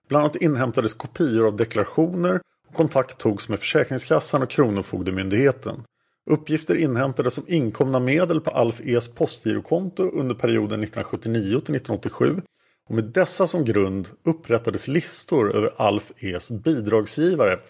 Bland 0.09 0.25
annat 0.25 0.37
inhämtades 0.37 0.95
kopior 0.95 1.47
av 1.47 1.57
deklarationer 1.57 2.41
och 2.69 2.75
kontakt 2.75 3.19
togs 3.19 3.49
med 3.49 3.59
Försäkringskassan 3.59 4.43
och 4.43 4.51
Kronofogdemyndigheten. 4.51 5.85
Uppgifter 6.31 6.77
inhämtades 6.77 7.39
om 7.39 7.45
inkomna 7.49 8.01
medel 8.01 8.41
på 8.41 8.51
Alf 8.51 8.81
E's 8.81 9.17
postgirokonto 9.17 10.03
under 10.03 10.35
perioden 10.35 10.83
1979 10.83 11.61
till 11.61 11.75
1987 11.75 12.43
och 12.89 12.95
med 12.95 13.05
dessa 13.05 13.47
som 13.47 13.65
grund 13.65 14.09
upprättades 14.25 14.89
listor 14.89 15.57
över 15.57 15.75
Alf 15.77 16.13
E's 16.19 16.63
bidragsgivare. 16.63 17.61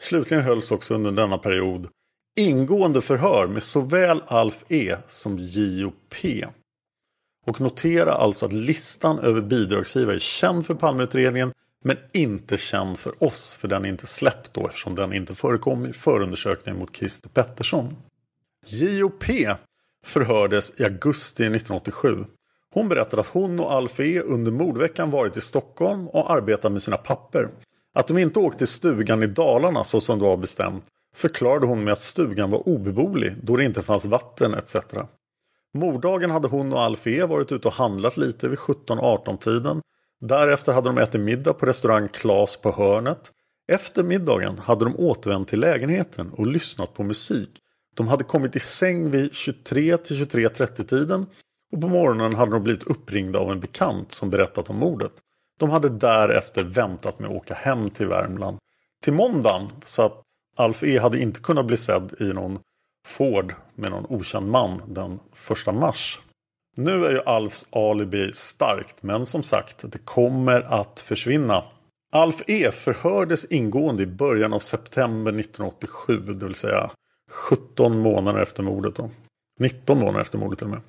Slutligen 0.00 0.44
hölls 0.44 0.70
också 0.70 0.94
under 0.94 1.12
denna 1.12 1.38
period 1.38 1.88
ingående 2.36 3.00
förhör 3.00 3.46
med 3.46 3.62
såväl 3.62 4.22
Alf 4.26 4.64
E 4.68 4.96
som 5.08 5.38
JOP. 5.38 6.14
Och 7.46 7.60
notera 7.60 8.12
alltså 8.12 8.46
att 8.46 8.52
listan 8.52 9.18
över 9.18 9.40
bidragsgivare 9.40 10.16
är 10.16 10.18
känd 10.18 10.66
för 10.66 10.74
Palmeutredningen 10.74 11.52
men 11.84 11.96
inte 12.12 12.56
känd 12.56 12.98
för 12.98 13.24
oss 13.24 13.54
för 13.54 13.68
den 13.68 13.84
är 13.84 13.88
inte 13.88 14.06
släppt 14.06 14.54
då 14.54 14.66
eftersom 14.66 14.94
den 14.94 15.12
inte 15.12 15.34
förekom 15.34 15.86
i 15.86 15.92
förundersökningen 15.92 16.80
mot 16.80 16.96
Christer 16.96 17.28
Pettersson. 17.28 17.96
JOP 18.66 19.24
förhördes 20.06 20.80
i 20.80 20.84
augusti 20.84 21.42
1987. 21.42 22.24
Hon 22.74 22.88
berättar 22.88 23.18
att 23.18 23.26
hon 23.26 23.60
och 23.60 23.72
Alfie 23.72 24.22
under 24.22 24.52
mordveckan 24.52 25.10
varit 25.10 25.36
i 25.36 25.40
Stockholm 25.40 26.08
och 26.08 26.30
arbetat 26.30 26.72
med 26.72 26.82
sina 26.82 26.96
papper. 26.96 27.48
Att 27.94 28.08
de 28.08 28.18
inte 28.18 28.38
åkt 28.38 28.58
till 28.58 28.66
stugan 28.66 29.22
i 29.22 29.26
Dalarna 29.26 29.84
så 29.84 30.00
som 30.00 30.18
det 30.18 30.24
var 30.24 30.36
bestämt 30.36 30.84
förklarade 31.16 31.66
hon 31.66 31.84
med 31.84 31.92
att 31.92 31.98
stugan 31.98 32.50
var 32.50 32.68
obeboelig 32.68 33.34
då 33.42 33.56
det 33.56 33.64
inte 33.64 33.82
fanns 33.82 34.04
vatten 34.04 34.54
etc. 34.54 34.76
Morddagen 35.74 36.30
hade 36.30 36.48
hon 36.48 36.72
och 36.72 36.80
Alfie 36.80 37.26
varit 37.26 37.52
ute 37.52 37.68
och 37.68 37.74
handlat 37.74 38.16
lite 38.16 38.48
vid 38.48 38.58
17-18 38.58 39.38
tiden. 39.38 39.80
Därefter 40.20 40.72
hade 40.72 40.88
de 40.88 40.98
ätit 40.98 41.20
middag 41.20 41.52
på 41.52 41.66
restaurang 41.66 42.08
Klas 42.08 42.56
på 42.56 42.72
hörnet. 42.72 43.30
Efter 43.72 44.02
middagen 44.02 44.58
hade 44.58 44.84
de 44.84 44.96
återvänt 44.96 45.48
till 45.48 45.60
lägenheten 45.60 46.30
och 46.30 46.46
lyssnat 46.46 46.94
på 46.94 47.02
musik. 47.02 47.50
De 47.94 48.08
hade 48.08 48.24
kommit 48.24 48.56
i 48.56 48.60
säng 48.60 49.10
vid 49.10 49.34
23 49.34 49.96
till 49.96 50.16
23.30 50.16 50.84
tiden 50.84 51.26
och 51.74 51.80
på 51.80 51.88
morgonen 51.88 52.34
hade 52.34 52.52
de 52.52 52.62
blivit 52.62 52.82
uppringda 52.82 53.38
av 53.38 53.50
en 53.50 53.60
bekant 53.60 54.12
som 54.12 54.30
berättat 54.30 54.70
om 54.70 54.76
mordet. 54.76 55.12
De 55.58 55.70
hade 55.70 55.88
därefter 55.88 56.64
väntat 56.64 57.18
med 57.18 57.30
att 57.30 57.36
åka 57.36 57.54
hem 57.54 57.90
till 57.90 58.06
Värmland 58.06 58.58
till 59.02 59.12
måndagen 59.12 59.68
så 59.84 60.02
att 60.02 60.22
Alf 60.56 60.82
E 60.82 60.98
hade 60.98 61.20
inte 61.20 61.40
kunnat 61.40 61.66
bli 61.66 61.76
sedd 61.76 62.14
i 62.20 62.24
någon 62.24 62.58
Ford 63.06 63.54
med 63.74 63.90
någon 63.90 64.06
okänd 64.08 64.50
man 64.50 64.82
den 64.86 65.20
1 65.68 65.74
mars. 65.74 66.20
Nu 66.76 67.04
är 67.06 67.10
ju 67.10 67.20
Alfs 67.22 67.66
alibi 67.70 68.32
starkt 68.32 69.02
men 69.02 69.26
som 69.26 69.42
sagt 69.42 69.92
det 69.92 69.98
kommer 69.98 70.60
att 70.60 71.00
försvinna. 71.00 71.64
Alf 72.12 72.42
E 72.46 72.70
förhördes 72.70 73.44
ingående 73.44 74.02
i 74.02 74.06
början 74.06 74.52
av 74.52 74.58
september 74.58 75.30
1987, 75.30 76.16
det 76.16 76.46
vill 76.46 76.54
säga 76.54 76.90
17 77.30 77.98
månader 77.98 78.42
efter 78.42 78.62
mordet. 78.62 78.96
Då. 78.96 79.10
19 79.60 79.98
månader 79.98 80.20
efter 80.20 80.38
mordet 80.38 80.58
till 80.58 80.66
och 80.66 80.70
med. 80.70 80.80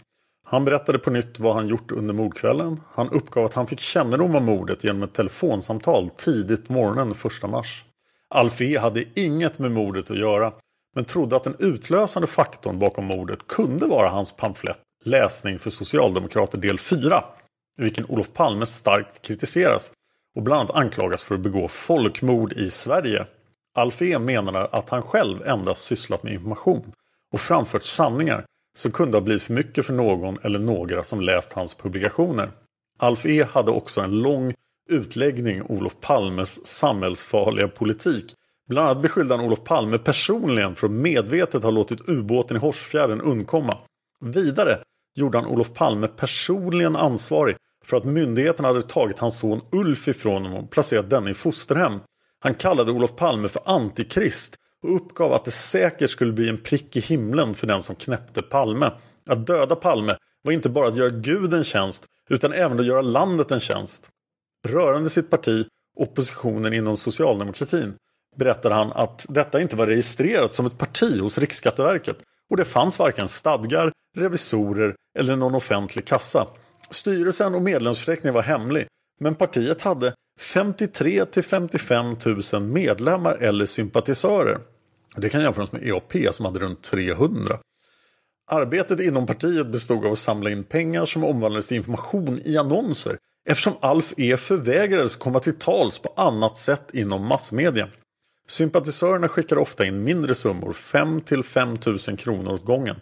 Han 0.47 0.65
berättade 0.65 0.99
på 0.99 1.11
nytt 1.11 1.39
vad 1.39 1.55
han 1.55 1.67
gjort 1.67 1.91
under 1.91 2.13
mordkvällen. 2.13 2.81
Han 2.93 3.09
uppgav 3.09 3.45
att 3.45 3.53
han 3.53 3.67
fick 3.67 3.79
kännedom 3.79 4.35
om 4.35 4.45
mordet 4.45 4.83
genom 4.83 5.03
ett 5.03 5.13
telefonsamtal 5.13 6.09
tidigt 6.09 6.67
på 6.67 6.73
morgonen 6.73 7.11
1 7.43 7.49
mars. 7.49 7.85
Alfie 8.29 8.79
hade 8.79 9.03
inget 9.15 9.59
med 9.59 9.71
mordet 9.71 10.11
att 10.11 10.17
göra 10.17 10.53
men 10.95 11.05
trodde 11.05 11.35
att 11.35 11.43
den 11.43 11.55
utlösande 11.59 12.27
faktorn 12.27 12.79
bakom 12.79 13.05
mordet 13.05 13.47
kunde 13.47 13.85
vara 13.85 14.09
hans 14.09 14.31
pamflett 14.31 14.79
Läsning 15.05 15.59
för 15.59 15.69
Socialdemokrater 15.69 16.57
del 16.57 16.79
4 16.79 17.23
i 17.79 17.83
vilken 17.83 18.05
Olof 18.05 18.33
Palme 18.33 18.65
starkt 18.65 19.21
kritiseras 19.21 19.91
och 20.35 20.43
bland 20.43 20.59
annat 20.61 20.75
anklagas 20.75 21.23
för 21.23 21.35
att 21.35 21.41
begå 21.41 21.67
folkmord 21.67 22.53
i 22.53 22.69
Sverige. 22.69 23.25
Alfie 23.75 24.19
menar 24.19 24.69
att 24.71 24.89
han 24.89 25.01
själv 25.01 25.47
endast 25.47 25.83
sysslat 25.83 26.23
med 26.23 26.33
information 26.33 26.91
och 27.33 27.39
framfört 27.39 27.83
sanningar 27.83 28.45
som 28.75 28.91
kunde 28.91 29.17
ha 29.17 29.21
blivit 29.21 29.43
för 29.43 29.53
mycket 29.53 29.85
för 29.85 29.93
någon 29.93 30.37
eller 30.41 30.59
några 30.59 31.03
som 31.03 31.21
läst 31.21 31.53
hans 31.53 31.73
publikationer. 31.75 32.51
Alf 32.99 33.25
E 33.25 33.47
hade 33.51 33.71
också 33.71 34.01
en 34.01 34.11
lång 34.11 34.53
utläggning 34.89 35.61
om 35.61 35.77
Olof 35.77 35.93
Palmes 36.01 36.65
samhällsfarliga 36.65 37.67
politik. 37.67 38.33
Bland 38.69 38.87
annat 38.87 39.01
beskyllde 39.01 39.35
han 39.35 39.45
Olof 39.45 39.63
Palme 39.63 39.97
personligen 39.97 40.75
för 40.75 40.87
att 40.87 40.93
medvetet 40.93 41.63
ha 41.63 41.69
låtit 41.69 42.09
ubåten 42.09 42.57
i 42.57 42.59
Horsfjärden 42.59 43.21
undkomma. 43.21 43.77
Vidare 44.21 44.79
gjorde 45.15 45.37
han 45.37 45.47
Olof 45.47 45.73
Palme 45.73 46.07
personligen 46.07 46.95
ansvarig 46.95 47.55
för 47.85 47.97
att 47.97 48.05
myndigheterna 48.05 48.67
hade 48.67 48.81
tagit 48.81 49.19
hans 49.19 49.39
son 49.39 49.61
Ulf 49.71 50.07
ifrån 50.07 50.43
honom 50.43 50.63
och 50.63 50.71
placerat 50.71 51.09
denne 51.09 51.31
i 51.31 51.33
fosterhem. 51.33 51.99
Han 52.39 52.53
kallade 52.53 52.91
Olof 52.91 53.15
Palme 53.15 53.47
för 53.47 53.61
antikrist 53.65 54.55
och 54.85 54.95
uppgav 54.95 55.33
att 55.33 55.45
det 55.45 55.51
säkert 55.51 56.09
skulle 56.09 56.31
bli 56.33 56.49
en 56.49 56.57
prick 56.57 56.95
i 56.95 56.99
himlen 56.99 57.53
för 57.53 57.67
den 57.67 57.81
som 57.81 57.95
knäppte 57.95 58.41
Palme. 58.41 58.91
Att 59.29 59.47
döda 59.47 59.75
Palme 59.75 60.17
var 60.43 60.53
inte 60.53 60.69
bara 60.69 60.87
att 60.87 60.97
göra 60.97 61.09
Gud 61.09 61.53
en 61.53 61.63
tjänst 61.63 62.05
utan 62.29 62.53
även 62.53 62.79
att 62.79 62.85
göra 62.85 63.01
landet 63.01 63.51
en 63.51 63.59
tjänst. 63.59 64.09
Rörande 64.67 65.09
sitt 65.09 65.29
parti, 65.29 65.65
oppositionen 65.97 66.73
inom 66.73 66.97
socialdemokratin, 66.97 67.93
berättade 68.35 68.75
han 68.75 68.91
att 68.91 69.25
detta 69.29 69.61
inte 69.61 69.75
var 69.75 69.87
registrerat 69.87 70.53
som 70.53 70.65
ett 70.65 70.77
parti 70.77 71.19
hos 71.19 71.37
Riksskatteverket 71.37 72.17
och 72.49 72.57
det 72.57 72.65
fanns 72.65 72.99
varken 72.99 73.27
stadgar, 73.27 73.91
revisorer 74.17 74.95
eller 75.19 75.35
någon 75.35 75.55
offentlig 75.55 76.05
kassa. 76.05 76.47
Styrelsen 76.89 77.55
och 77.55 77.61
medlemsförteckningen 77.61 78.33
var 78.33 78.41
hemlig 78.41 78.87
men 79.19 79.35
partiet 79.35 79.81
hade 79.81 80.13
53 80.39 81.25
till 81.25 81.43
55 81.43 82.15
000 82.53 82.61
medlemmar 82.61 83.35
eller 83.35 83.65
sympatisörer. 83.65 84.59
Det 85.17 85.29
kan 85.29 85.41
jämföras 85.41 85.71
med 85.71 85.87
EAP 85.87 86.33
som 86.35 86.45
hade 86.45 86.59
runt 86.59 86.83
300. 86.83 87.59
Arbetet 88.47 88.99
inom 88.99 89.25
partiet 89.25 89.67
bestod 89.67 90.05
av 90.05 90.11
att 90.11 90.19
samla 90.19 90.49
in 90.49 90.63
pengar 90.63 91.05
som 91.05 91.23
omvandlades 91.23 91.67
till 91.67 91.77
information 91.77 92.41
i 92.45 92.57
annonser 92.57 93.17
eftersom 93.49 93.73
Alf 93.79 94.13
E 94.17 94.37
förvägrades 94.37 95.15
komma 95.15 95.39
till 95.39 95.59
tals 95.59 95.99
på 95.99 96.13
annat 96.15 96.57
sätt 96.57 96.93
inom 96.93 97.27
massmedia. 97.27 97.89
Sympatisörerna 98.47 99.27
skickade 99.27 99.61
ofta 99.61 99.85
in 99.85 100.03
mindre 100.03 100.35
summor, 100.35 100.73
5 100.73 101.21
till 101.21 101.43
5 101.43 101.77
000 101.85 102.17
kronor 102.17 102.53
åt 102.53 102.65
gången. 102.65 102.95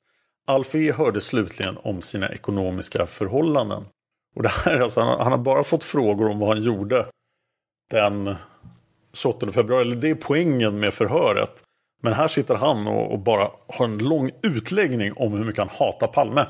Alf 0.48 0.76
E 0.76 0.92
hörde 0.92 1.22
slutligen 1.22 1.78
om 1.84 2.02
sina 2.02 2.30
ekonomiska 2.30 3.06
förhållanden. 3.06 3.84
Och 4.36 4.44
det 4.44 4.50
här, 4.50 4.80
alltså, 4.80 5.02
han, 5.02 5.20
han 5.20 5.32
har 5.32 5.40
bara 5.40 5.64
fått 5.64 5.84
frågor 5.84 6.30
om 6.30 6.40
vad 6.40 6.50
han 6.50 6.64
gjorde 6.64 7.08
den 7.92 8.36
28 9.14 9.52
februari. 9.52 9.82
Eller 9.82 9.96
det 9.96 10.10
är 10.10 10.16
poängen 10.16 10.80
med 10.80 10.94
förhöret. 10.94 11.64
Men 12.04 12.14
här 12.14 12.28
sitter 12.28 12.56
han 12.56 12.88
och, 12.88 13.12
och, 13.12 13.20
bara 13.20 13.52
har 13.68 13.86
en 13.86 13.98
lång 13.98 14.32
utläggning 14.44 15.14
om 15.16 15.34
hur 15.34 15.46
mycket 15.46 15.60
han 15.60 15.70
hatar 15.80 16.08
Palme. 16.08 16.46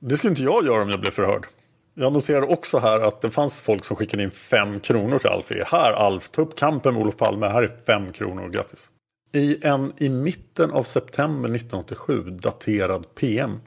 Det 0.00 0.16
skulle 0.16 0.30
inte 0.30 0.42
jag 0.42 0.66
göra 0.66 0.82
om 0.82 0.90
jag 0.90 1.00
blev 1.00 1.10
förhörd. 1.10 1.46
Jag 1.94 2.12
noterade 2.12 2.46
också 2.46 2.78
här 2.78 3.00
att 3.00 3.20
det 3.20 3.30
fanns 3.30 3.60
folk 3.60 3.84
som 3.84 3.96
skickade 3.96 4.22
in 4.22 4.30
fem 4.30 4.80
kronor 4.80 5.18
till 5.18 5.30
Alf. 5.30 5.52
E. 5.52 5.62
Här 5.66 5.92
Alf, 5.92 6.28
ta 6.28 6.42
upp 6.42 6.56
kampen 6.56 6.94
med 6.94 7.02
Olof 7.02 7.16
Palme. 7.16 7.46
Här 7.46 7.62
är 7.62 7.76
fem 7.86 8.12
kronor, 8.12 8.48
grattis. 8.48 8.90
I 9.32 9.66
en 9.66 9.92
i 9.96 10.08
mitten 10.08 10.70
av 10.70 10.82
september 10.82 11.48
1987 11.48 12.22
daterad 12.30 13.14
PM 13.14 13.60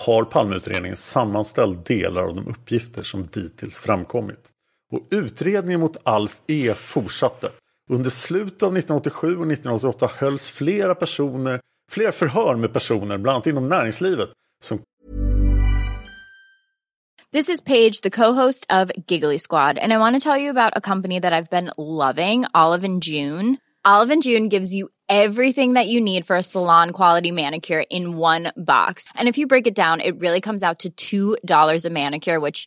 har 0.00 0.24
Palmeutredningen 0.24 0.96
sammanställt 0.96 1.86
delar 1.86 2.22
av 2.22 2.34
de 2.34 2.48
uppgifter 2.48 3.02
som 3.02 3.26
dittills 3.26 3.78
framkommit. 3.78 4.50
Och 4.92 5.06
utredningen 5.10 5.80
mot 5.80 5.96
Alf 6.02 6.40
E 6.46 6.74
fortsatte. 6.76 7.50
Under 7.90 8.10
slutet 8.10 8.62
av 8.62 8.76
1987 8.76 9.26
och 9.26 9.52
1988 9.52 10.10
hölls 10.18 10.48
flera 10.48 10.94
personer, 10.94 11.60
flera 11.90 12.12
förhör 12.12 12.56
med 12.56 12.72
personer, 12.72 13.18
bland 13.18 13.34
annat 13.34 13.46
inom 13.46 13.68
näringslivet, 13.68 14.30
som 14.62 14.78
This 17.32 17.48
is 17.48 17.60
Paige, 17.62 18.00
the 18.02 18.10
co-host 18.10 18.66
of 18.70 18.90
Giggly 19.08 19.38
Squad, 19.38 19.78
and 19.78 19.92
I 19.92 19.98
want 19.98 20.14
to 20.14 20.30
tell 20.30 20.42
you 20.42 20.50
about 20.50 20.72
a 20.76 20.80
company 20.80 21.20
that 21.20 21.32
I've 21.32 21.50
been 21.50 21.70
loving, 21.76 22.44
Olive 22.54 22.84
and 22.84 23.02
June. 23.02 23.58
Olive 23.84 24.12
and 24.12 24.22
June 24.22 24.48
gives 24.48 24.72
you 24.72 24.88
everything 25.08 25.74
that 25.74 25.88
you 25.88 26.00
need 26.00 26.26
for 26.26 26.36
a 26.36 26.42
salon 26.42 26.90
quality 26.90 27.32
manicure 27.32 27.84
in 27.90 28.16
one 28.16 28.52
box. 28.56 29.08
And 29.16 29.28
if 29.28 29.36
you 29.36 29.46
break 29.46 29.66
it 29.66 29.74
down, 29.74 30.00
it 30.00 30.20
really 30.20 30.40
comes 30.40 30.62
out 30.62 30.86
to 30.96 31.36
$2 31.44 31.84
a 31.84 31.90
manicure, 31.90 32.40
which 32.40 32.66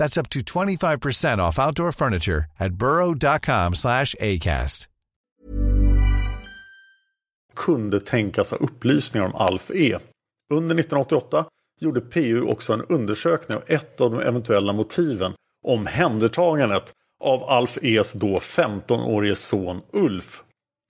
That's 0.00 0.20
up 0.20 0.30
to 0.30 0.40
25% 0.40 1.48
off 1.48 1.58
outdoor 1.58 1.92
furniture 1.92 2.44
at 2.58 2.72
burrow.com 2.72 3.74
slash 3.74 4.14
acast. 4.20 4.88
Kunde 7.54 8.00
tänkas 8.00 8.50
ha 8.50 8.56
upplysningar 8.56 9.26
om 9.26 9.34
Alf 9.34 9.70
E. 9.70 9.96
Under 10.50 10.74
1988 10.74 11.44
gjorde 11.80 12.00
PU 12.00 12.42
också 12.42 12.72
en 12.72 12.82
undersökning 12.82 13.56
av 13.56 13.64
ett 13.66 14.00
av 14.00 14.10
de 14.10 14.20
eventuella 14.20 14.72
motiven 14.72 15.32
om 15.62 15.86
händertagandet 15.86 16.92
av 17.24 17.42
Alf 17.42 17.78
E's 17.82 18.16
då 18.18 18.38
15-årige 18.38 19.34
son 19.34 19.80
Ulf. 19.92 20.42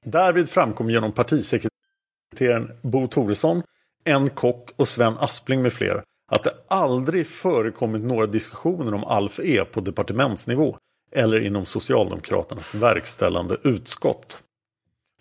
Därvid 0.06 0.48
framkom 0.48 0.90
genom 0.90 1.12
partisekreteraren 1.12 2.70
Bo 2.82 3.08
Toresson, 3.08 3.62
en 4.04 4.30
kock 4.30 4.70
och 4.76 4.88
Sven 4.88 5.14
Aspling 5.18 5.62
med 5.62 5.72
flera 5.72 6.02
att 6.30 6.44
det 6.44 6.54
aldrig 6.68 7.26
förekommit 7.26 8.02
några 8.02 8.26
diskussioner 8.26 8.94
om 8.94 9.04
Alf 9.04 9.40
E 9.40 9.64
på 9.64 9.80
departementsnivå 9.80 10.76
eller 11.12 11.40
inom 11.40 11.66
Socialdemokraternas 11.66 12.74
verkställande 12.74 13.56
utskott. 13.64 14.42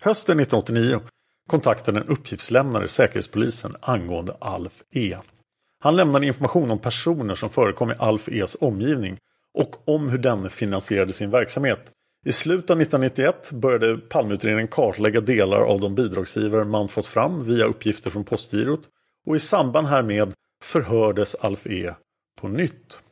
Hösten 0.02 0.40
1989 0.40 1.00
kontaktade 1.48 2.00
en 2.00 2.08
uppgiftslämnare 2.08 2.88
Säkerhetspolisen 2.88 3.76
angående 3.80 4.36
Alf 4.40 4.82
E. 4.92 5.16
Han 5.82 5.96
lämnade 5.96 6.26
information 6.26 6.70
om 6.70 6.78
personer 6.78 7.34
som 7.34 7.50
förekom 7.50 7.90
i 7.90 7.94
Alf 7.98 8.28
E's 8.28 8.56
omgivning 8.60 9.18
och 9.54 9.88
om 9.88 10.08
hur 10.08 10.18
denne 10.18 10.48
finansierade 10.48 11.12
sin 11.12 11.30
verksamhet. 11.30 11.92
I 12.26 12.32
slutet 12.32 12.70
av 12.70 12.80
1991 12.80 13.52
började 13.52 13.98
Palmeutredningen 13.98 14.68
kartlägga 14.68 15.20
delar 15.20 15.60
av 15.60 15.80
de 15.80 15.94
bidragsgivare 15.94 16.64
man 16.64 16.88
fått 16.88 17.06
fram 17.06 17.44
via 17.44 17.64
uppgifter 17.64 18.10
från 18.10 18.24
Postgirot 18.24 18.80
och 19.26 19.36
i 19.36 19.38
samband 19.38 19.86
härmed 19.86 20.34
förhördes 20.64 21.34
Alf 21.34 21.66
E 21.66 21.94
på 22.40 22.48
nytt. 22.48 23.02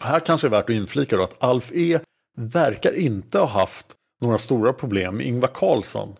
Här 0.00 0.20
kanske 0.20 0.46
är 0.46 0.50
värt 0.50 0.64
att 0.64 0.76
inflika 0.76 1.16
då 1.16 1.22
att 1.22 1.42
Alf 1.42 1.72
E 1.74 2.00
verkar 2.36 2.92
inte 2.92 3.38
ha 3.38 3.46
haft 3.46 3.86
några 4.20 4.38
stora 4.38 4.72
problem 4.72 5.16
med 5.16 5.26
Ingvar 5.26 5.48
Carlsson. 5.54 6.14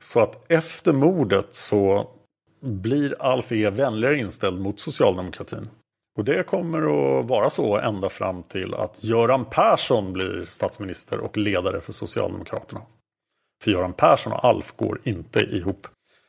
Så 0.00 0.20
att 0.20 0.50
efter 0.52 0.92
mordet 0.92 1.54
så 1.54 2.10
blir 2.60 3.22
Alf 3.22 3.52
E 3.52 3.70
vänligare 3.70 4.18
inställd 4.18 4.60
mot 4.60 4.80
socialdemokratin. 4.80 5.64
Och 6.18 6.24
det 6.24 6.46
kommer 6.46 6.80
att 6.80 7.28
vara 7.28 7.50
så 7.50 7.78
ända 7.78 8.08
fram 8.08 8.42
till 8.42 8.74
att 8.74 9.04
Göran 9.04 9.44
Persson 9.44 10.12
blir 10.12 10.44
statsminister 10.48 11.18
och 11.18 11.36
ledare 11.36 11.80
för 11.80 11.92
Socialdemokraterna. 11.92 12.82
För 13.62 13.70
Göran 13.70 13.92
Persson 13.92 14.32
och 14.32 14.44
Alf 14.44 14.76
går 14.76 15.00
inte 15.04 15.40
ihop. 15.40 15.86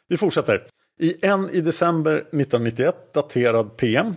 Vi 0.08 0.17
fortsätter. 0.17 0.67
I 0.99 1.25
en 1.25 1.49
i 1.49 1.62
december 1.62 2.13
1991 2.13 3.13
daterad 3.13 3.77
PM 3.77 4.15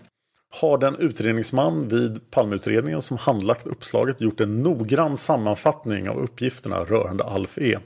har 0.60 0.78
den 0.78 0.96
utredningsman 0.96 1.88
vid 1.88 2.30
Palmeutredningen 2.30 3.02
som 3.02 3.16
handlagt 3.16 3.66
uppslaget 3.66 4.20
gjort 4.20 4.40
en 4.40 4.62
noggrann 4.62 5.16
sammanfattning 5.16 6.08
av 6.08 6.18
uppgifterna 6.18 6.84
rörande 6.84 7.24
Alf 7.24 7.58
E. 7.58 7.78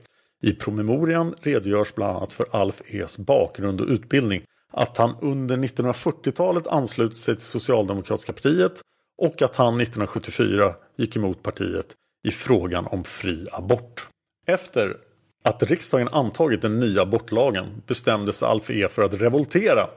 I 0.42 0.52
promemorian 0.52 1.34
redogörs 1.42 1.94
bland 1.94 2.16
annat 2.16 2.32
för 2.32 2.46
Alf 2.50 2.82
E's 2.86 3.24
bakgrund 3.24 3.80
och 3.80 3.88
utbildning 3.88 4.42
att 4.72 4.96
han 4.96 5.16
under 5.20 5.56
1940-talet 5.56 6.66
anslutit 6.66 7.16
sig 7.16 7.34
till 7.34 7.44
Socialdemokratiska 7.44 8.32
partiet 8.32 8.80
och 9.18 9.42
att 9.42 9.56
han 9.56 9.80
1974 9.80 10.74
gick 10.96 11.16
emot 11.16 11.42
partiet 11.42 11.94
i 12.24 12.30
frågan 12.30 12.86
om 12.86 13.04
fri 13.04 13.46
abort. 13.52 14.08
Efter 14.46 14.96
att 15.44 15.62
riksdagen 15.62 16.08
antagit 16.08 16.62
den 16.62 16.80
nya 16.80 17.02
abortlagen 17.02 17.82
bestämde 17.86 18.32
sig 18.32 18.48
Alf 18.48 18.70
E 18.70 18.88
för 18.88 19.02
att 19.02 19.14
revoltera 19.14 19.88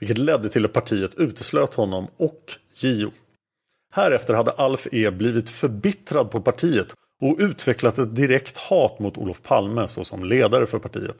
vilket 0.00 0.18
ledde 0.18 0.48
till 0.48 0.64
att 0.64 0.72
partiet 0.72 1.14
uteslöt 1.14 1.74
honom 1.74 2.06
och 2.16 2.52
JO. 2.82 3.10
Härefter 3.92 4.34
hade 4.34 4.50
Alf 4.50 4.86
E 4.92 5.10
blivit 5.10 5.50
förbittrad 5.50 6.30
på 6.30 6.40
partiet 6.40 6.94
och 7.22 7.36
utvecklat 7.38 7.98
ett 7.98 8.16
direkt 8.16 8.58
hat 8.58 8.98
mot 8.98 9.18
Olof 9.18 9.42
Palme 9.42 9.88
såsom 9.88 10.24
ledare 10.24 10.66
för 10.66 10.78
partiet. 10.78 11.16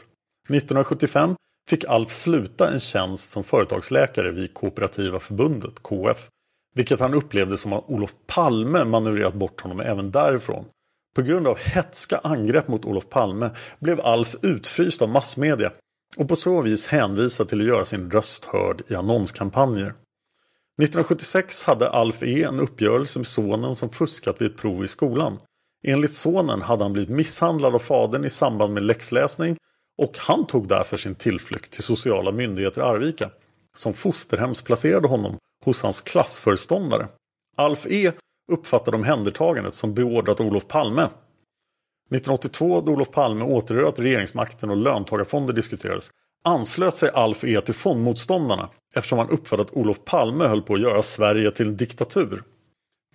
1975 0.49 1.37
fick 1.69 1.85
Alf 1.85 2.13
sluta 2.13 2.71
en 2.71 2.81
tjänst 2.81 3.33
som 3.33 3.45
företagsläkare 3.45 4.31
vid 4.31 4.55
Kooperativa 4.55 5.19
förbundet, 5.19 5.83
KF, 5.83 6.29
vilket 6.75 7.01
han 7.01 7.15
upplevde 7.15 7.57
som 7.57 7.73
att 7.73 7.85
Olof 7.91 8.15
Palme 8.27 8.85
manövrerat 8.85 9.35
bort 9.35 9.61
honom 9.61 9.81
även 9.81 10.11
därifrån. 10.11 10.65
På 11.15 11.23
grund 11.23 11.47
av 11.47 11.59
hetska 11.59 12.19
angrepp 12.19 12.69
mot 12.69 12.85
Olof 12.85 13.09
Palme 13.09 13.51
blev 13.81 14.01
Alf 14.01 14.37
utfryst 14.43 15.03
av 15.03 15.09
massmedia 15.09 15.73
och 16.17 16.29
på 16.29 16.37
så 16.37 16.63
vis 16.63 16.87
hänvisad 16.87 17.49
till 17.49 17.61
att 17.61 17.67
göra 17.67 17.85
sin 17.85 18.11
röst 18.11 18.45
hörd 18.45 18.83
i 18.89 18.95
annonskampanjer. 18.95 19.87
1976 19.87 21.65
hade 21.65 21.91
Alf 21.91 22.23
E 22.23 22.43
en 22.43 22.61
uppgörelse 22.61 23.19
med 23.19 23.27
sonen 23.27 23.77
som 23.77 23.91
fuskat 23.91 24.43
vid 24.43 24.51
ett 24.51 24.57
prov 24.57 24.85
i 24.85 24.89
skolan. 24.89 25.39
Enligt 25.87 26.13
sonen 26.13 26.63
hade 26.63 26.85
han 26.85 26.93
blivit 26.93 27.17
misshandlad 27.17 27.75
av 27.75 27.79
fadern 27.79 28.25
i 28.25 28.31
samband 28.31 28.75
med 28.75 28.83
läxläsning 28.83 29.57
och 29.99 30.19
han 30.19 30.47
tog 30.47 30.69
därför 30.69 30.97
sin 30.97 31.15
tillflykt 31.15 31.71
till 31.71 31.83
sociala 31.83 32.33
myndigheter 32.33 32.81
i 32.81 32.85
Arvika 32.85 33.31
som 33.77 33.95
fosterhemsplacerade 33.95 35.09
honom 35.09 35.39
hos 35.65 35.83
hans 35.83 36.01
klassföreståndare. 36.01 37.09
Alf 37.57 37.87
E 37.87 38.13
uppfattade 38.53 38.97
omhändertagandet 38.97 39.75
som 39.75 39.95
beordrat 39.95 40.41
Olof 40.41 40.69
Palme. 40.69 41.03
1982 41.03 42.81
då 42.81 42.93
Olof 42.93 43.11
Palme 43.11 43.45
återerövrat 43.45 43.99
regeringsmakten 43.99 44.71
och 44.71 44.77
löntagarfonder 44.77 45.53
diskuterades 45.53 46.11
anslöt 46.45 46.97
sig 46.97 47.11
Alf 47.15 47.45
E 47.45 47.61
till 47.61 47.75
fondmotståndarna 47.75 48.69
eftersom 48.95 49.19
han 49.19 49.31
uppfattade 49.31 49.63
att 49.63 49.77
Olof 49.77 50.05
Palme 50.05 50.45
höll 50.45 50.63
på 50.63 50.75
att 50.75 50.81
göra 50.81 51.03
Sverige 51.03 51.51
till 51.51 51.69
en 51.69 51.77
diktatur. 51.77 52.43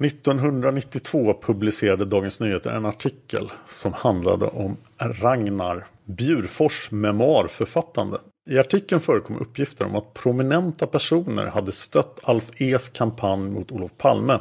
1992 0.02 1.40
publicerade 1.42 2.06
Dagens 2.06 2.40
Nyheter 2.40 2.72
en 2.72 2.86
artikel 2.86 3.52
som 3.66 3.94
handlade 3.94 4.46
om 4.46 4.78
Ragnar 4.98 5.88
Bjurfors 6.06 6.92
memoarförfattande. 6.92 8.18
I 8.50 8.60
artikeln 8.60 9.02
förekom 9.02 9.40
uppgifter 9.40 9.86
om 9.86 9.96
att 9.96 10.14
prominenta 10.14 10.88
personer 10.88 11.46
hade 11.46 11.72
stött 11.72 12.20
Alf 12.24 12.52
E's 12.58 12.94
kampanj 12.94 13.52
mot 13.52 13.72
Olof 13.72 13.92
Palme 13.98 14.40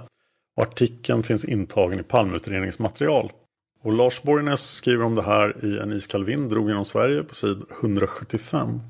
artikeln 0.62 1.22
finns 1.22 1.44
intagen 1.44 2.00
i 2.00 2.02
palmutredningsmaterial. 2.02 3.32
Och 3.82 3.92
Lars 3.92 4.22
Borgnäs 4.22 4.70
skriver 4.70 5.04
om 5.04 5.14
det 5.14 5.22
här 5.22 5.64
i 5.64 5.78
En 5.78 5.92
iskall 5.92 6.24
vind 6.24 6.50
drog 6.50 6.68
genom 6.68 6.84
Sverige 6.84 7.22
på 7.22 7.34
sid 7.34 7.62
175. 7.80 8.80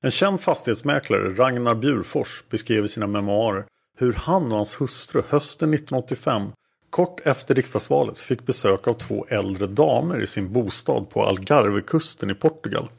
En 0.00 0.10
känd 0.10 0.40
fastighetsmäklare, 0.40 1.34
Ragnar 1.34 1.74
Bjurfors, 1.74 2.44
beskrev 2.50 2.84
i 2.84 2.88
sina 2.88 3.06
memoarer 3.06 3.66
hur 3.96 4.12
han 4.12 4.44
och 4.44 4.56
hans 4.56 4.80
hustru 4.80 5.22
hösten 5.28 5.74
1985, 5.74 6.42
kort 6.90 7.20
efter 7.26 7.54
riksdagsvalet, 7.54 8.18
fick 8.18 8.46
besök 8.46 8.88
av 8.88 8.92
två 8.92 9.26
äldre 9.28 9.66
damer 9.66 10.20
i 10.20 10.26
sin 10.26 10.52
bostad 10.52 11.10
på 11.10 11.24
Algarvekusten 11.24 12.30
i 12.30 12.34
Portugal. 12.34 12.90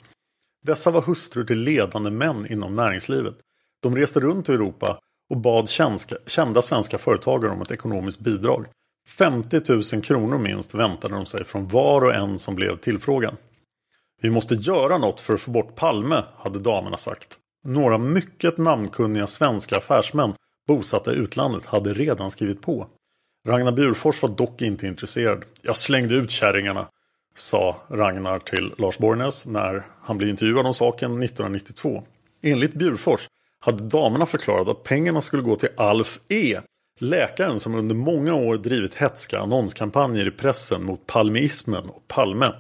Dessa 0.65 0.91
var 0.91 1.01
hustrur 1.01 1.43
till 1.43 1.59
ledande 1.59 2.09
män 2.09 2.51
inom 2.51 2.75
näringslivet. 2.75 3.35
De 3.81 3.95
reste 3.95 4.19
runt 4.19 4.49
i 4.49 4.53
Europa 4.53 4.99
och 5.29 5.37
bad 5.37 5.69
kända 6.25 6.61
svenska 6.61 6.97
företagare 6.97 7.51
om 7.51 7.61
ett 7.61 7.71
ekonomiskt 7.71 8.19
bidrag. 8.19 8.65
50 9.07 9.61
000 9.93 10.03
kronor 10.03 10.37
minst 10.37 10.73
väntade 10.73 11.15
de 11.15 11.25
sig 11.25 11.43
från 11.43 11.67
var 11.67 12.01
och 12.01 12.15
en 12.15 12.39
som 12.39 12.55
blev 12.55 12.77
tillfrågad. 12.77 13.35
Vi 14.21 14.29
måste 14.29 14.55
göra 14.55 14.97
något 14.97 15.19
för 15.19 15.33
att 15.33 15.41
få 15.41 15.51
bort 15.51 15.75
Palme, 15.75 16.23
hade 16.37 16.59
damerna 16.59 16.97
sagt. 16.97 17.37
Några 17.65 17.97
mycket 17.97 18.57
namnkunniga 18.57 19.27
svenska 19.27 19.77
affärsmän 19.77 20.33
bosatta 20.67 21.13
i 21.13 21.15
utlandet 21.15 21.65
hade 21.65 21.93
redan 21.93 22.31
skrivit 22.31 22.61
på. 22.61 22.87
Ragnar 23.47 23.71
Bjurfors 23.71 24.21
var 24.21 24.29
dock 24.29 24.61
inte 24.61 24.87
intresserad. 24.87 25.43
Jag 25.61 25.77
slängde 25.77 26.15
ut 26.15 26.31
kärringarna, 26.31 26.87
sa 27.35 27.75
Ragnar 27.89 28.39
till 28.39 28.73
Lars 28.77 28.97
Borgnäs 28.97 29.45
när 29.47 29.87
han 30.01 30.17
blev 30.17 30.29
intervjuad 30.29 30.65
om 30.65 30.73
saken 30.73 31.23
1992. 31.23 32.03
Enligt 32.41 32.73
Bjurfors 32.73 33.27
hade 33.59 33.83
damerna 33.83 34.25
förklarat 34.25 34.67
att 34.67 34.83
pengarna 34.83 35.21
skulle 35.21 35.43
gå 35.43 35.55
till 35.55 35.69
Alf 35.77 36.19
E. 36.29 36.59
Läkaren 36.99 37.59
som 37.59 37.75
under 37.75 37.95
många 37.95 38.33
år 38.33 38.57
drivit 38.57 38.95
hetska 38.95 39.39
annonskampanjer 39.39 40.27
i 40.27 40.31
pressen 40.31 40.83
mot 40.83 41.07
palmeismen 41.07 41.89
och 41.89 42.07
Palme. 42.07 42.53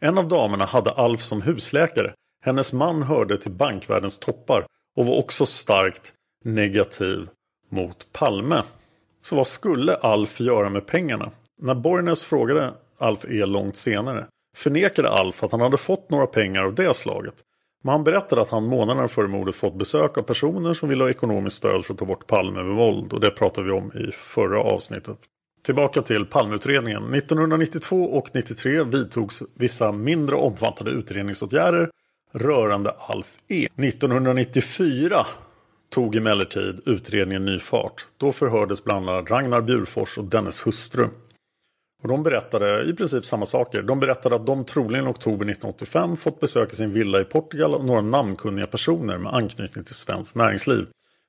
En 0.00 0.18
av 0.18 0.28
damerna 0.28 0.64
hade 0.64 0.90
Alf 0.90 1.20
som 1.20 1.42
husläkare. 1.42 2.14
Hennes 2.44 2.72
man 2.72 3.02
hörde 3.02 3.38
till 3.38 3.52
bankvärldens 3.52 4.18
toppar 4.18 4.66
och 4.96 5.06
var 5.06 5.14
också 5.14 5.46
starkt 5.46 6.12
negativ 6.44 7.28
mot 7.70 8.12
Palme. 8.12 8.62
Så 9.22 9.36
vad 9.36 9.46
skulle 9.46 9.96
Alf 9.96 10.40
göra 10.40 10.70
med 10.70 10.86
pengarna? 10.86 11.30
När 11.62 11.74
Borgnäs 11.74 12.24
frågade 12.24 12.70
Alf 12.98 13.24
E 13.24 13.46
långt 13.46 13.76
senare 13.76 14.26
förnekade 14.56 15.10
Alf 15.10 15.44
att 15.44 15.52
han 15.52 15.60
hade 15.60 15.76
fått 15.76 16.10
några 16.10 16.26
pengar 16.26 16.64
av 16.64 16.74
det 16.74 16.94
slaget. 16.94 17.34
Men 17.86 17.92
han 17.92 18.04
berättade 18.04 18.42
att 18.42 18.50
han 18.50 18.66
månaderna 18.66 19.08
före 19.08 19.28
mordet 19.28 19.54
fått 19.54 19.78
besök 19.78 20.18
av 20.18 20.22
personer 20.22 20.74
som 20.74 20.88
ville 20.88 21.04
ha 21.04 21.10
ekonomiskt 21.10 21.56
stöd 21.56 21.84
för 21.84 21.92
att 21.92 21.98
ta 21.98 22.04
bort 22.04 22.26
Palme 22.26 22.62
med 22.62 22.76
våld 22.76 23.12
och 23.12 23.20
det 23.20 23.30
pratade 23.30 23.66
vi 23.66 23.72
om 23.72 23.92
i 23.92 24.10
förra 24.12 24.60
avsnittet. 24.60 25.18
Tillbaka 25.64 26.02
till 26.02 26.26
Palmeutredningen. 26.26 27.14
1992 27.14 28.04
och 28.04 28.26
1993 28.36 28.84
vidtogs 28.84 29.42
vissa 29.54 29.92
mindre 29.92 30.36
omfattande 30.36 30.90
utredningsåtgärder 30.90 31.90
rörande 32.32 32.90
Alf 32.90 33.36
E. 33.48 33.68
1994 33.78 35.26
tog 35.90 36.16
emellertid 36.16 36.80
utredningen 36.86 37.44
ny 37.44 37.58
fart. 37.58 38.06
Då 38.16 38.32
förhördes 38.32 38.84
bland 38.84 39.10
annat 39.10 39.30
Ragnar 39.30 39.60
Bjurfors 39.60 40.18
och 40.18 40.24
dennes 40.24 40.66
hustru. 40.66 41.08
Och 42.06 42.12
de 42.12 42.22
berättade 42.22 42.82
i 42.82 42.92
princip 42.92 43.24
samma 43.24 43.46
saker. 43.46 43.82
De 43.82 44.00
berättade 44.00 44.36
att 44.36 44.46
de 44.46 44.64
troligen 44.64 45.06
i 45.06 45.10
oktober 45.10 45.50
1985 45.50 46.16
fått 46.16 46.40
besöka 46.40 46.72
sin 46.72 46.92
villa 46.92 47.20
i 47.20 47.24
Portugal 47.24 47.74
och 47.74 47.84
några 47.84 48.00
namnkunniga 48.00 48.66
personer 48.66 49.18
med 49.18 49.34
anknytning 49.34 49.84
till 49.84 49.94
svenskt 49.94 50.36
näringsliv. 50.36 50.86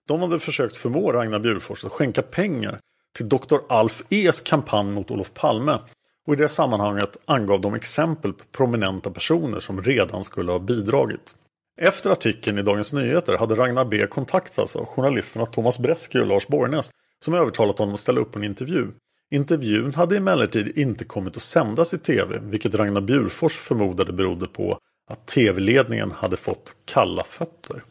De 0.08 0.22
hade 0.22 0.40
försökt 0.40 0.78
förmå 0.78 1.12
Ragnar 1.12 1.40
Bjurfors 1.40 1.86
att 1.86 1.92
skänka 1.92 2.22
pengar 2.22 2.80
till 3.16 3.30
Dr. 3.30 3.56
Alf 3.70 4.04
E's 4.10 4.46
kampanj 4.46 4.92
mot 4.92 5.12
Olof 5.12 5.34
Palme. 5.34 5.80
Och 6.28 6.34
i 6.34 6.38
det 6.38 6.50
sammanhanget 6.50 7.18
angav 7.26 7.62
de 7.62 7.74
exempel 7.74 8.34
på 8.34 8.44
prominenta 8.52 9.12
personer 9.12 9.60
som 9.60 9.84
redan 9.84 10.24
skulle 10.24 10.52
ha 10.52 10.60
bidragit. 10.60 11.36
Efter 11.82 12.10
artikeln 12.10 12.58
i 12.58 12.62
Dagens 12.64 12.94
Nyheter 12.94 13.38
hade 13.38 13.56
Ragnar 13.56 13.86
B 13.86 14.08
kontaktats 14.08 14.76
av 14.76 14.86
journalisterna 14.86 15.46
Thomas 15.46 15.80
Bresky 15.80 16.20
och 16.20 16.28
Lars 16.28 16.48
Borgnäs 16.48 16.92
som 17.26 17.34
övertalat 17.34 17.80
honom 17.80 17.94
att 17.94 18.00
ställa 18.00 18.22
upp 18.22 18.32
på 18.32 18.40
en 18.40 18.46
intervju. 18.46 18.88
Intervjun 19.32 19.94
hade 19.94 20.18
emellertid 20.18 20.78
inte 20.78 21.06
kommit 21.06 21.38
att 21.38 21.44
sändas 21.44 21.94
i 21.94 21.98
tv, 21.98 22.40
vilket 22.42 22.76
Ragnar 22.76 23.02
Bjurfors 23.02 23.58
förmodade 23.58 24.14
berodde 24.14 24.48
på 24.48 24.80
att 25.10 25.28
tv-ledningen 25.28 26.12
hade 26.12 26.38
fått 26.38 26.76
kalla 26.86 27.24
fötter. 27.24 27.84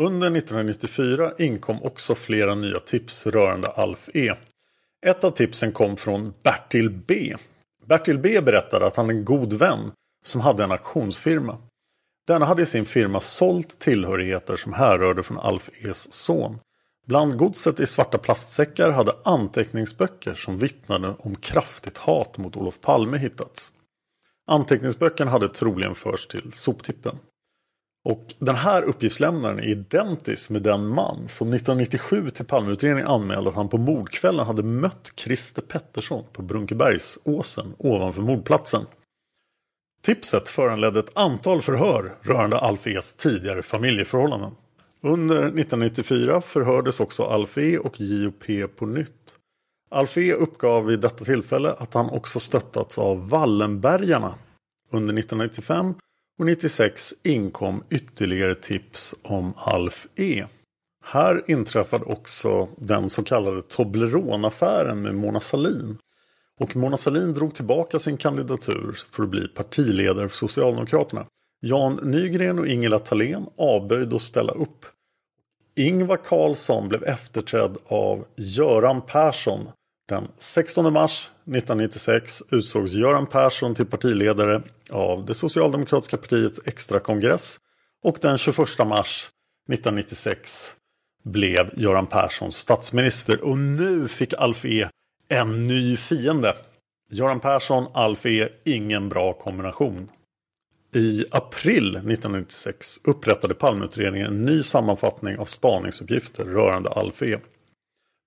Under 0.00 0.36
1994 0.36 1.32
inkom 1.38 1.82
också 1.82 2.14
flera 2.14 2.54
nya 2.54 2.78
tips 2.78 3.26
rörande 3.26 3.68
Alf 3.68 4.08
E. 4.14 4.34
Ett 5.06 5.24
av 5.24 5.30
tipsen 5.30 5.72
kom 5.72 5.96
från 5.96 6.34
Bertil 6.42 6.90
B. 6.90 7.36
Bertil 7.86 8.18
B 8.18 8.40
berättade 8.40 8.86
att 8.86 8.96
han 8.96 9.10
är 9.10 9.14
en 9.14 9.24
god 9.24 9.52
vän 9.52 9.92
som 10.24 10.40
hade 10.40 10.64
en 10.64 10.72
auktionsfirma. 10.72 11.58
Denna 12.26 12.44
hade 12.44 12.62
i 12.62 12.66
sin 12.66 12.86
firma 12.86 13.20
sålt 13.20 13.78
tillhörigheter 13.78 14.56
som 14.56 14.72
härrörde 14.72 15.22
från 15.22 15.38
Alf 15.38 15.70
E's 15.82 16.06
son. 16.10 16.58
Bland 17.04 17.38
godset 17.38 17.80
i 17.80 17.86
svarta 17.86 18.18
plastsäckar 18.18 18.90
hade 18.90 19.12
anteckningsböcker 19.24 20.34
som 20.34 20.56
vittnade 20.56 21.14
om 21.18 21.36
kraftigt 21.36 21.98
hat 21.98 22.38
mot 22.38 22.56
Olof 22.56 22.80
Palme 22.80 23.18
hittats. 23.18 23.72
Anteckningsböckerna 24.46 25.30
hade 25.30 25.48
troligen 25.48 25.94
förts 25.94 26.26
till 26.26 26.52
soptippen. 26.52 27.18
Och 28.04 28.34
den 28.38 28.54
här 28.54 28.82
uppgiftslämnaren 28.82 29.58
är 29.58 29.62
identisk 29.62 30.50
med 30.50 30.62
den 30.62 30.86
man 30.86 31.28
som 31.28 31.48
1997 31.48 32.30
till 32.30 32.44
Palmeutredningen 32.44 33.10
anmälde 33.10 33.50
att 33.50 33.56
han 33.56 33.68
på 33.68 33.78
mordkvällen 33.78 34.46
hade 34.46 34.62
mött 34.62 35.12
Christer 35.16 35.62
Pettersson 35.62 36.24
på 36.32 36.42
Brunkebergsåsen 36.42 37.74
ovanför 37.78 38.22
mordplatsen. 38.22 38.86
Tipset 40.02 40.48
föranledde 40.48 41.00
ett 41.00 41.16
antal 41.16 41.62
förhör 41.62 42.14
rörande 42.22 42.58
Alf 42.58 42.86
E's 42.86 43.18
tidigare 43.18 43.62
familjeförhållanden. 43.62 44.52
Under 45.04 45.36
1994 45.36 46.40
förhördes 46.40 47.00
också 47.00 47.24
Alf 47.24 47.58
E 47.58 47.78
och 47.78 48.00
JOP 48.00 48.44
på 48.76 48.86
nytt. 48.86 49.34
Alf 49.90 50.18
E 50.18 50.32
uppgav 50.32 50.86
vid 50.86 51.00
detta 51.00 51.24
tillfälle 51.24 51.72
att 51.72 51.94
han 51.94 52.10
också 52.10 52.40
stöttats 52.40 52.98
av 52.98 53.28
Wallenbergarna. 53.28 54.34
Under 54.90 55.18
1995 55.18 55.94
och 56.38 56.46
96 56.46 57.14
inkom 57.22 57.82
ytterligare 57.90 58.54
tips 58.54 59.14
om 59.22 59.52
Alf 59.56 60.06
E. 60.16 60.44
Här 61.04 61.44
inträffade 61.46 62.04
också 62.04 62.68
den 62.76 63.10
så 63.10 63.22
kallade 63.22 63.62
Toblerone-affären 63.62 65.02
med 65.02 65.14
Mona 65.14 65.40
Sahlin. 65.40 65.98
Och 66.60 66.76
Mona 66.76 66.96
Sahlin 66.96 67.32
drog 67.32 67.54
tillbaka 67.54 67.98
sin 67.98 68.16
kandidatur 68.16 68.98
för 69.10 69.22
att 69.22 69.28
bli 69.28 69.48
partiledare 69.48 70.28
för 70.28 70.36
Socialdemokraterna. 70.36 71.26
Jan 71.60 72.00
Nygren 72.02 72.58
och 72.58 72.66
Ingela 72.66 72.98
Thalén 72.98 73.46
avböjde 73.56 74.16
att 74.16 74.22
ställa 74.22 74.52
upp. 74.52 74.86
Ingvar 75.76 76.16
Carlsson 76.16 76.88
blev 76.88 77.04
efterträdd 77.04 77.76
av 77.86 78.26
Göran 78.36 79.02
Persson. 79.02 79.68
Den 80.08 80.28
16 80.36 80.92
mars 80.92 81.30
1996 81.42 82.42
utsågs 82.50 82.92
Göran 82.92 83.26
Persson 83.26 83.74
till 83.74 83.86
partiledare 83.86 84.62
av 84.90 85.24
det 85.24 85.34
socialdemokratiska 85.34 86.16
partiets 86.16 86.60
extrakongress 86.64 87.58
och 88.02 88.18
den 88.22 88.38
21 88.38 88.58
mars 88.78 89.30
1996 89.72 90.74
blev 91.24 91.70
Göran 91.76 92.06
Persson 92.06 92.52
statsminister 92.52 93.44
och 93.44 93.58
nu 93.58 94.08
fick 94.08 94.34
Alf 94.34 94.64
E 94.64 94.88
en 95.28 95.64
ny 95.64 95.96
fiende. 95.96 96.56
Göran 97.10 97.40
Persson, 97.40 97.86
Alf 97.94 98.26
E, 98.26 98.48
ingen 98.64 99.08
bra 99.08 99.32
kombination. 99.32 100.10
I 100.94 101.24
april 101.30 101.96
1996 101.96 103.00
upprättade 103.04 103.54
Palmeutredningen 103.54 104.26
en 104.26 104.42
ny 104.42 104.62
sammanfattning 104.62 105.38
av 105.38 105.44
spaningsuppgifter 105.44 106.44
rörande 106.44 106.90
Alf 106.90 107.22
E. 107.22 107.38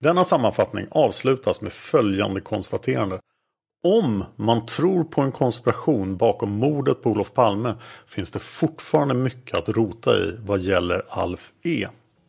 Denna 0.04 0.24
sammanfattning 0.24 0.88
avslutas 0.92 1.62
med 1.62 1.74
följande 1.74 2.42
konstaterande. 2.42 3.20
Om 3.84 4.24
man 4.36 4.66
tror 4.66 5.04
på 5.04 5.22
en 5.22 5.32
konspiration 5.32 6.18
bakom 6.18 6.52
mordet 6.52 7.02
på 7.02 7.10
Olof 7.10 7.34
Palme 7.34 7.76
finns 8.08 8.32
det 8.32 8.40
fortfarande 8.40 9.14
mycket 9.14 9.58
att 9.58 9.70
rota 9.70 10.18
i 10.18 10.38
vad 10.46 10.60
gäller 10.60 11.06
Alf 11.10 11.52
E. 11.64 11.88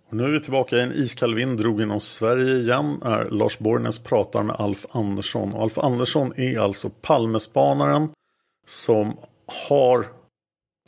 Och 0.09 0.17
nu 0.17 0.25
är 0.25 0.31
vi 0.31 0.41
tillbaka 0.41 0.77
i 0.77 0.81
en 0.81 0.93
iskall 0.93 1.35
vind 1.35 1.59
drog 1.59 1.83
inom 1.83 2.01
Sverige 2.01 2.55
igen 2.55 3.01
när 3.05 3.25
Lars 3.25 3.59
Borgnäs 3.59 3.99
pratar 3.99 4.43
med 4.43 4.57
Alf 4.59 4.87
Andersson. 4.91 5.55
Och 5.55 5.63
Alf 5.63 5.79
Andersson 5.79 6.33
är 6.37 6.59
alltså 6.61 6.91
Palmespanaren 6.91 8.11
som 8.67 9.17
har 9.69 10.18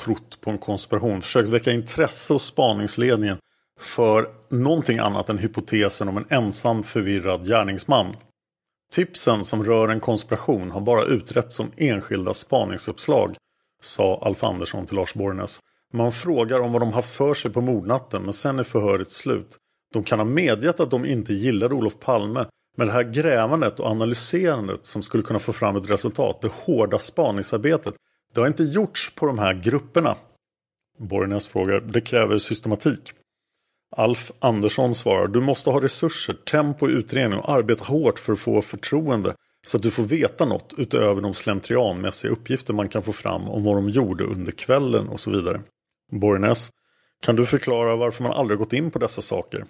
trott 0.04 0.40
på 0.40 0.50
en 0.50 0.58
konspiration, 0.58 1.20
försökt 1.20 1.48
väcka 1.48 1.72
intresse 1.72 2.32
hos 2.32 2.44
spaningsledningen 2.44 3.38
för 3.80 4.28
någonting 4.50 4.98
annat 4.98 5.28
än 5.28 5.38
hypotesen 5.38 6.08
om 6.08 6.16
en 6.16 6.26
ensam 6.30 6.82
förvirrad 6.82 7.46
gärningsman. 7.46 8.12
Tipsen 8.92 9.44
som 9.44 9.64
rör 9.64 9.88
en 9.88 10.00
konspiration 10.00 10.70
har 10.70 10.80
bara 10.80 11.04
utretts 11.04 11.56
som 11.56 11.70
enskilda 11.76 12.34
spaningsuppslag, 12.34 13.34
sa 13.82 14.22
Alf 14.22 14.44
Andersson 14.44 14.86
till 14.86 14.96
Lars 14.96 15.14
Borgnäs. 15.14 15.60
Man 15.92 16.12
frågar 16.12 16.60
om 16.60 16.72
vad 16.72 16.82
de 16.82 16.92
haft 16.92 17.14
för 17.14 17.34
sig 17.34 17.50
på 17.50 17.60
mordnatten 17.60 18.22
men 18.22 18.32
sen 18.32 18.58
är 18.58 18.64
förhöret 18.64 19.12
slut. 19.12 19.56
De 19.92 20.04
kan 20.04 20.18
ha 20.18 20.26
medgett 20.26 20.80
att 20.80 20.90
de 20.90 21.04
inte 21.04 21.32
gillade 21.32 21.74
Olof 21.74 21.98
Palme 22.00 22.46
men 22.76 22.86
det 22.86 22.92
här 22.92 23.02
grävandet 23.02 23.80
och 23.80 23.86
analyserandet 23.86 24.86
som 24.86 25.02
skulle 25.02 25.22
kunna 25.22 25.38
få 25.38 25.52
fram 25.52 25.76
ett 25.76 25.90
resultat, 25.90 26.40
det 26.42 26.52
hårda 26.52 26.98
spaningsarbetet, 26.98 27.94
det 28.34 28.40
har 28.40 28.48
inte 28.48 28.64
gjorts 28.64 29.14
på 29.14 29.26
de 29.26 29.38
här 29.38 29.54
grupperna. 29.54 30.16
Borgnäs 30.98 31.48
frågar, 31.48 31.80
det 31.80 32.00
kräver 32.00 32.38
systematik. 32.38 33.12
Alf 33.96 34.32
Andersson 34.38 34.94
svarar, 34.94 35.26
du 35.26 35.40
måste 35.40 35.70
ha 35.70 35.82
resurser, 35.82 36.34
tempo 36.34 36.88
i 36.88 36.92
utredning 36.92 37.38
och 37.38 37.50
arbeta 37.50 37.84
hårt 37.84 38.18
för 38.18 38.32
att 38.32 38.38
få 38.38 38.62
förtroende 38.62 39.34
så 39.66 39.76
att 39.76 39.82
du 39.82 39.90
får 39.90 40.02
veta 40.02 40.44
något 40.44 40.74
utöver 40.78 41.22
de 41.22 41.34
slentrianmässiga 41.34 42.32
uppgifter 42.32 42.74
man 42.74 42.88
kan 42.88 43.02
få 43.02 43.12
fram 43.12 43.48
om 43.48 43.64
vad 43.64 43.76
de 43.76 43.88
gjorde 43.88 44.24
under 44.24 44.52
kvällen 44.52 45.08
och 45.08 45.20
så 45.20 45.30
vidare. 45.30 45.60
Borgnäs, 46.12 46.70
kan 47.22 47.36
du 47.36 47.46
förklara 47.46 47.96
varför 47.96 48.22
man 48.22 48.32
aldrig 48.32 48.58
gått 48.58 48.72
in 48.72 48.90
på 48.90 48.98
dessa 48.98 49.22
saker? 49.22 49.64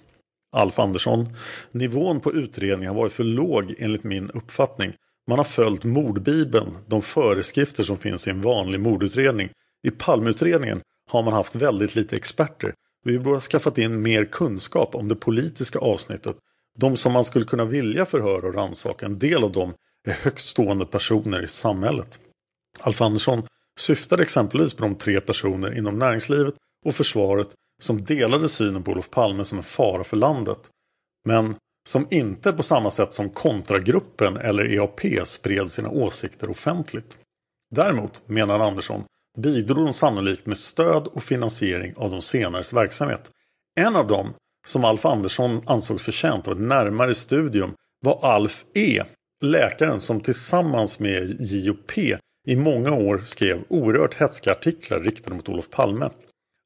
Alf 0.53 0.79
Andersson, 0.79 1.37
nivån 1.71 2.21
på 2.21 2.33
utredningen 2.33 2.95
har 2.95 3.03
varit 3.03 3.13
för 3.13 3.25
låg 3.25 3.75
enligt 3.79 4.05
min 4.05 4.31
uppfattning. 4.31 4.93
Man 5.31 5.39
har 5.39 5.45
följt 5.45 5.85
mordbibeln, 5.85 6.77
de 6.87 7.03
föreskrifter 7.03 7.83
som 7.83 7.99
finns 7.99 8.27
i 8.27 8.31
en 8.31 8.41
vanlig 8.41 8.81
mordutredning. 8.81 9.51
I 9.83 9.91
palmutredningen 9.91 10.83
har 11.11 11.23
man 11.23 11.33
haft 11.33 11.55
väldigt 11.55 11.95
lite 11.95 12.17
experter. 12.17 12.75
Vi 13.05 13.19
borde 13.19 13.37
ha 13.37 13.41
skaffat 13.41 13.79
in 13.79 14.03
mer 14.03 14.25
kunskap 14.25 14.95
om 14.95 15.09
det 15.09 15.17
politiska 15.17 15.79
avsnittet. 15.79 16.37
De 16.79 16.97
som 16.97 17.13
man 17.13 17.25
skulle 17.25 17.45
kunna 17.45 17.65
vilja 17.65 18.07
förhöra 18.07 18.49
och 18.49 18.55
rannsaka, 18.55 19.07
en 19.07 19.19
del 19.19 19.45
av 19.45 19.53
dem 19.53 19.75
är 20.09 20.13
högstående 20.13 20.87
personer 20.87 21.43
i 21.43 21.49
samhället. 21.49 22.21
Alf 22.81 23.01
Andersson 23.01 23.43
syftade 23.79 24.23
exempelvis 24.23 24.75
på 24.75 24.83
de 24.83 24.95
tre 24.95 25.21
personer 25.21 25.79
inom 25.79 25.99
näringslivet 25.99 26.55
och 26.87 26.95
försvaret 26.95 27.49
som 27.83 28.05
delade 28.05 28.49
synen 28.49 28.83
på 28.83 28.91
Olof 28.91 29.11
Palme 29.11 29.45
som 29.45 29.59
en 29.59 29.65
fara 29.65 30.05
för 30.05 30.17
landet. 30.17 30.71
Men 31.25 31.55
som 31.91 32.07
inte 32.11 32.53
på 32.53 32.63
samma 32.63 32.91
sätt 32.91 33.13
som 33.13 33.31
kontragruppen 33.31 34.37
eller 34.37 34.75
EAP 34.75 35.01
spred 35.25 35.71
sina 35.71 35.91
åsikter 35.91 36.51
offentligt. 36.51 37.19
Däremot, 37.75 38.23
menar 38.29 38.61
Andersson, 38.61 39.05
bidrog 39.39 39.87
de 39.87 39.93
sannolikt 39.93 40.47
med 40.47 40.57
stöd 40.57 41.07
och 41.07 41.23
finansiering 41.23 41.95
av 41.97 42.11
de 42.11 42.23
senares 42.23 42.73
verksamhet. 42.73 43.31
En 43.81 43.97
av 43.97 44.07
dem, 44.07 44.35
som 44.67 44.85
Alf 44.85 45.05
Andersson 45.05 45.61
ansågs 45.67 46.05
förtjänt 46.05 46.49
av 46.49 46.55
ett 46.55 46.61
närmare 46.61 47.15
studium, 47.15 47.75
var 48.05 48.35
Alf 48.35 48.65
E. 48.75 49.03
Läkaren 49.43 50.01
som 50.01 50.21
tillsammans 50.21 51.01
med 51.01 51.41
JOP 51.41 51.99
i 52.47 52.57
många 52.57 52.93
år 52.93 53.21
skrev 53.25 53.65
oerhört 53.69 54.15
hätska 54.15 54.53
artiklar 54.53 55.01
riktade 55.01 55.37
mot 55.37 55.49
Olof 55.49 55.71
Palme. 55.71 56.11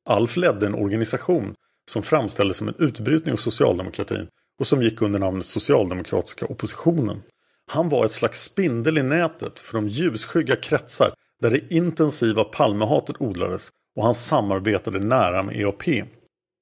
Alf 0.08 0.36
ledde 0.36 0.66
en 0.66 0.74
organisation 0.74 1.54
som 1.90 2.02
framställdes 2.02 2.56
som 2.56 2.68
en 2.68 2.74
utbrytning 2.78 3.32
av 3.32 3.36
socialdemokratin 3.36 4.28
och 4.60 4.66
som 4.66 4.82
gick 4.82 5.02
under 5.02 5.18
namnet 5.18 5.44
Socialdemokratiska 5.44 6.46
oppositionen. 6.46 7.22
Han 7.66 7.88
var 7.88 8.04
ett 8.04 8.12
slags 8.12 8.42
spindel 8.42 8.98
i 8.98 9.02
nätet 9.02 9.58
för 9.58 9.74
de 9.78 9.88
ljusskygga 9.88 10.56
kretsar 10.56 11.14
där 11.40 11.50
det 11.50 11.74
intensiva 11.74 12.44
Palmehatet 12.44 13.20
odlades 13.20 13.68
och 13.96 14.04
han 14.04 14.14
samarbetade 14.14 14.98
nära 14.98 15.42
med 15.42 15.56
EAP. 15.56 15.88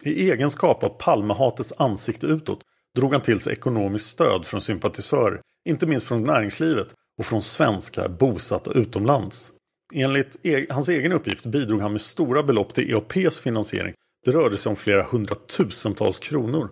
I 0.05 0.31
egenskap 0.31 0.85
av 0.85 0.89
Palmehatets 0.89 1.73
ansikte 1.77 2.27
utåt 2.27 2.61
drog 2.97 3.13
han 3.13 3.23
till 3.23 3.41
sig 3.41 3.53
ekonomiskt 3.53 4.07
stöd 4.07 4.45
från 4.45 4.61
sympatisörer, 4.61 5.41
inte 5.69 5.87
minst 5.87 6.09
från 6.09 6.23
näringslivet 6.23 6.89
och 7.19 7.27
från 7.27 7.43
svenskar 7.43 8.09
bosatta 8.09 8.73
utomlands. 8.73 9.53
Enligt 9.95 10.37
e 10.43 10.67
hans 10.71 10.89
egen 10.89 11.13
uppgift 11.13 11.47
bidrog 11.47 11.81
han 11.81 11.93
med 11.93 12.01
stora 12.01 12.43
belopp 12.43 12.75
till 12.75 12.91
EAPs 12.91 13.41
finansiering. 13.41 13.95
Det 14.25 14.31
rörde 14.31 14.57
sig 14.57 14.71
om 14.71 14.77
flera 14.77 15.03
hundratusentals 15.03 16.19
kronor. 16.19 16.69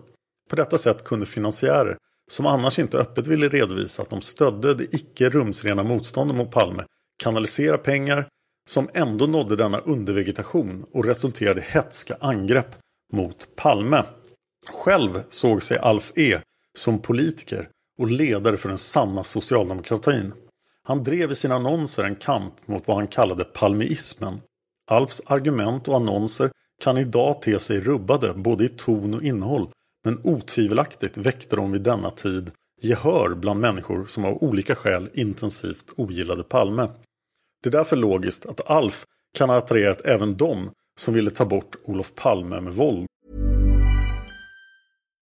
På 0.51 0.57
detta 0.57 0.77
sätt 0.77 1.03
kunde 1.03 1.25
finansiärer, 1.25 1.97
som 2.31 2.45
annars 2.45 2.79
inte 2.79 2.97
öppet 2.97 3.27
ville 3.27 3.49
redovisa 3.49 4.01
att 4.01 4.09
de 4.09 4.21
stödde 4.21 4.73
det 4.73 4.95
icke 4.95 5.29
rumsrena 5.29 5.83
motståndet 5.83 6.37
mot 6.37 6.51
Palme, 6.51 6.83
kanalisera 7.23 7.77
pengar 7.77 8.27
som 8.69 8.89
ändå 8.93 9.25
nådde 9.25 9.55
denna 9.55 9.79
undervegetation 9.79 10.85
och 10.93 11.05
resulterade 11.05 11.61
i 11.61 11.63
hetska 11.63 12.17
angrepp 12.19 12.75
mot 13.13 13.55
Palme. 13.55 14.03
Själv 14.69 15.23
såg 15.29 15.63
sig 15.63 15.77
Alf 15.77 16.11
E 16.15 16.39
som 16.77 17.01
politiker 17.01 17.69
och 17.99 18.11
ledare 18.11 18.57
för 18.57 18.69
den 18.69 18.77
sanna 18.77 19.23
socialdemokratin. 19.23 20.33
Han 20.83 21.03
drev 21.03 21.31
i 21.31 21.35
sina 21.35 21.55
annonser 21.55 22.03
en 22.03 22.15
kamp 22.15 22.67
mot 22.67 22.87
vad 22.87 22.97
han 22.97 23.07
kallade 23.07 23.43
palmeismen. 23.43 24.41
Alfs 24.87 25.21
argument 25.25 25.87
och 25.87 25.95
annonser 25.95 26.51
kan 26.83 26.97
idag 26.97 27.41
te 27.41 27.59
sig 27.59 27.79
rubbade 27.79 28.33
både 28.33 28.65
i 28.65 28.69
ton 28.69 29.13
och 29.13 29.23
innehåll 29.23 29.71
men 30.03 30.19
otvivelaktigt 30.23 31.17
väckte 31.17 31.55
de 31.55 31.71
vid 31.71 31.81
denna 31.81 32.11
tid 32.11 32.51
gehör 32.81 33.35
bland 33.35 33.59
människor 33.59 34.05
som 34.05 34.25
av 34.25 34.43
olika 34.43 34.75
skäl 34.75 35.09
intensivt 35.13 35.85
ogillade 35.97 36.43
Palme. 36.43 36.89
Det 37.63 37.69
är 37.69 37.71
därför 37.71 37.95
logiskt 37.95 38.45
att 38.45 38.69
Alf 38.69 39.05
kan 39.37 39.49
ha 39.49 39.57
attraherat 39.57 40.01
även 40.01 40.37
dem 40.37 40.71
som 40.99 41.13
ville 41.13 41.31
ta 41.31 41.45
bort 41.45 41.75
Olof 41.83 42.15
Palme 42.15 42.61
med 42.61 42.73
våld. 42.73 43.07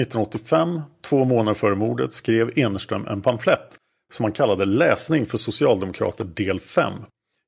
1985, 0.00 0.80
två 1.02 1.24
månader 1.24 1.54
före 1.54 1.74
mordet, 1.74 2.12
skrev 2.12 2.58
Enerström 2.58 3.06
en 3.06 3.22
pamflett 3.22 3.76
som 4.12 4.24
han 4.24 4.32
kallade 4.32 4.64
Läsning 4.64 5.26
för 5.26 5.38
Socialdemokrater 5.38 6.24
del 6.24 6.60
5. 6.60 6.92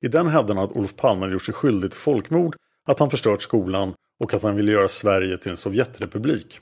I 0.04 0.08
den 0.08 0.26
hävdade 0.26 0.61
han 0.61 0.68
att 0.68 0.76
Olof 0.76 0.96
Palme 0.96 1.26
gjort 1.26 1.42
sig 1.44 1.54
skyldig 1.54 1.90
till 1.90 2.00
folkmord, 2.00 2.56
att 2.88 2.98
han 2.98 3.11
förstört 3.11 3.42
skolan 3.42 3.94
och 4.20 4.34
att 4.34 4.42
han 4.42 4.56
ville 4.56 4.72
göra 4.72 4.88
Sverige 4.88 5.38
till 5.38 5.50
en 5.50 5.56
Sovjetrepublik. 5.56 6.61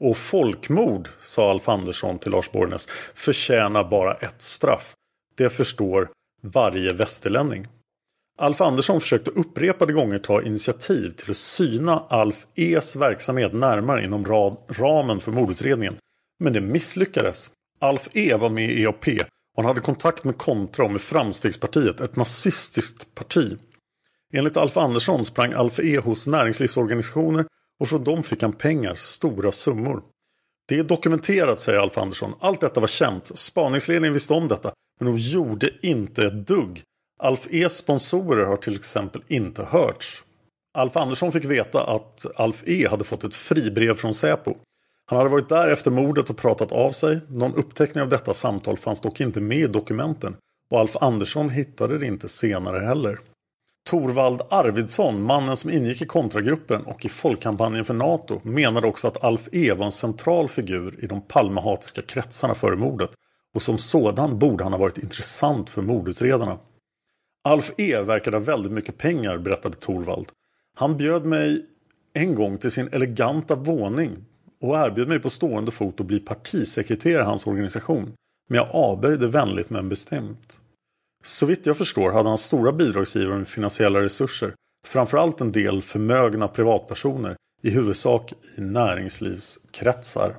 Och 0.00 0.16
folkmord, 0.16 1.08
sa 1.20 1.50
Alf 1.50 1.68
Andersson 1.68 2.18
till 2.18 2.32
Lars 2.32 2.52
Borgnäs, 2.52 2.88
förtjänar 3.14 3.90
bara 3.90 4.14
ett 4.14 4.42
straff. 4.42 4.94
Det 5.36 5.50
förstår 5.50 6.08
varje 6.42 6.92
västerlänning. 6.92 7.68
Alf 8.40 8.60
Andersson 8.60 9.00
försökte 9.00 9.30
upprepade 9.30 9.92
gånger 9.92 10.18
ta 10.18 10.42
initiativ 10.42 11.10
till 11.10 11.30
att 11.30 11.36
syna 11.36 12.04
Alf 12.08 12.46
E's 12.54 12.98
verksamhet 12.98 13.52
närmare 13.52 14.04
inom 14.04 14.24
ramen 14.68 15.20
för 15.20 15.32
mordutredningen. 15.32 15.96
Men 16.38 16.52
det 16.52 16.60
misslyckades. 16.60 17.50
Alf 17.80 18.08
E 18.12 18.34
var 18.34 18.50
med 18.50 18.70
i 18.70 18.82
EAP 18.82 19.08
och 19.56 19.62
han 19.62 19.64
hade 19.64 19.80
kontakt 19.80 20.24
med 20.24 20.38
Kontra 20.38 20.84
och 20.84 20.90
med 20.90 21.00
Framstegspartiet, 21.00 22.00
ett 22.00 22.16
nazistiskt 22.16 23.14
parti. 23.14 23.58
Enligt 24.32 24.56
Alf 24.56 24.76
Andersson 24.76 25.24
sprang 25.24 25.52
Alf 25.52 25.80
E 25.80 25.98
hos 25.98 26.26
näringslivsorganisationer 26.26 27.46
och 27.80 27.88
från 27.88 28.04
dem 28.04 28.22
fick 28.22 28.42
han 28.42 28.52
pengar, 28.52 28.94
stora 28.94 29.52
summor. 29.52 30.02
Det 30.68 30.78
är 30.78 30.84
dokumenterat, 30.84 31.58
säger 31.58 31.78
Alf 31.78 31.98
Andersson. 31.98 32.34
Allt 32.40 32.60
detta 32.60 32.80
var 32.80 32.88
känt. 32.88 33.38
Spaningsledningen 33.38 34.14
visste 34.14 34.34
om 34.34 34.48
detta, 34.48 34.72
men 35.00 35.12
de 35.12 35.16
gjorde 35.16 35.70
inte 35.82 36.26
ett 36.26 36.46
dugg. 36.46 36.82
Alf 37.22 37.46
E's 37.50 37.68
sponsorer 37.68 38.46
har 38.46 38.56
till 38.56 38.74
exempel 38.74 39.22
inte 39.28 39.62
hörts. 39.62 40.24
Alf 40.74 40.96
Andersson 40.96 41.32
fick 41.32 41.44
veta 41.44 41.84
att 41.84 42.26
Alf 42.36 42.62
E 42.66 42.86
hade 42.90 43.04
fått 43.04 43.24
ett 43.24 43.34
fribrev 43.34 43.94
från 43.94 44.14
Säpo. 44.14 44.54
Han 45.06 45.18
hade 45.18 45.30
varit 45.30 45.48
där 45.48 45.68
efter 45.68 45.90
mordet 45.90 46.30
och 46.30 46.36
pratat 46.36 46.72
av 46.72 46.92
sig. 46.92 47.20
Någon 47.28 47.54
uppteckning 47.54 48.02
av 48.02 48.08
detta 48.08 48.34
samtal 48.34 48.76
fanns 48.76 49.00
dock 49.00 49.20
inte 49.20 49.40
med 49.40 49.58
i 49.58 49.66
dokumenten 49.66 50.36
och 50.70 50.80
Alf 50.80 50.96
Andersson 51.00 51.50
hittade 51.50 51.98
det 51.98 52.06
inte 52.06 52.28
senare 52.28 52.78
heller. 52.86 53.20
Torvald 53.90 54.40
Arvidsson, 54.50 55.22
mannen 55.22 55.56
som 55.56 55.70
ingick 55.70 56.02
i 56.02 56.06
kontragruppen 56.06 56.82
och 56.82 57.04
i 57.04 57.08
folkkampanjen 57.08 57.84
för 57.84 57.94
NATO, 57.94 58.40
menade 58.42 58.86
också 58.86 59.08
att 59.08 59.24
Alf 59.24 59.48
E 59.52 59.72
var 59.72 59.84
en 59.84 59.92
central 59.92 60.48
figur 60.48 61.04
i 61.04 61.06
de 61.06 61.20
Palmehatiska 61.20 62.02
kretsarna 62.02 62.54
före 62.54 62.76
mordet 62.76 63.10
och 63.54 63.62
som 63.62 63.78
sådan 63.78 64.38
borde 64.38 64.64
han 64.64 64.72
ha 64.72 64.80
varit 64.80 64.98
intressant 64.98 65.70
för 65.70 65.82
mordutredarna. 65.82 66.58
Alf 67.44 67.72
E 67.76 68.02
verkade 68.02 68.36
ha 68.36 68.44
väldigt 68.44 68.72
mycket 68.72 68.98
pengar, 68.98 69.38
berättade 69.38 69.76
Torvald. 69.76 70.28
Han 70.76 70.96
bjöd 70.96 71.24
mig 71.24 71.66
en 72.12 72.34
gång 72.34 72.58
till 72.58 72.70
sin 72.70 72.88
eleganta 72.92 73.54
våning 73.54 74.24
och 74.60 74.76
erbjöd 74.76 75.08
mig 75.08 75.20
på 75.20 75.30
stående 75.30 75.70
fot 75.70 76.00
att 76.00 76.06
bli 76.06 76.20
partisekreterare 76.20 77.22
i 77.22 77.26
hans 77.26 77.46
organisation. 77.46 78.12
Men 78.48 78.56
jag 78.56 78.68
avböjde 78.70 79.26
vänligt 79.26 79.70
men 79.70 79.88
bestämt. 79.88 80.60
Så 81.24 81.46
vitt 81.46 81.66
jag 81.66 81.76
förstår 81.76 82.12
hade 82.12 82.28
han 82.28 82.38
stora 82.38 82.72
bidragsgivare 82.72 83.38
med 83.38 83.48
finansiella 83.48 84.02
resurser. 84.02 84.54
Framförallt 84.86 85.40
en 85.40 85.52
del 85.52 85.82
förmögna 85.82 86.48
privatpersoner, 86.48 87.36
i 87.62 87.70
huvudsak 87.70 88.32
i 88.56 88.60
näringslivskretsar. 88.60 90.36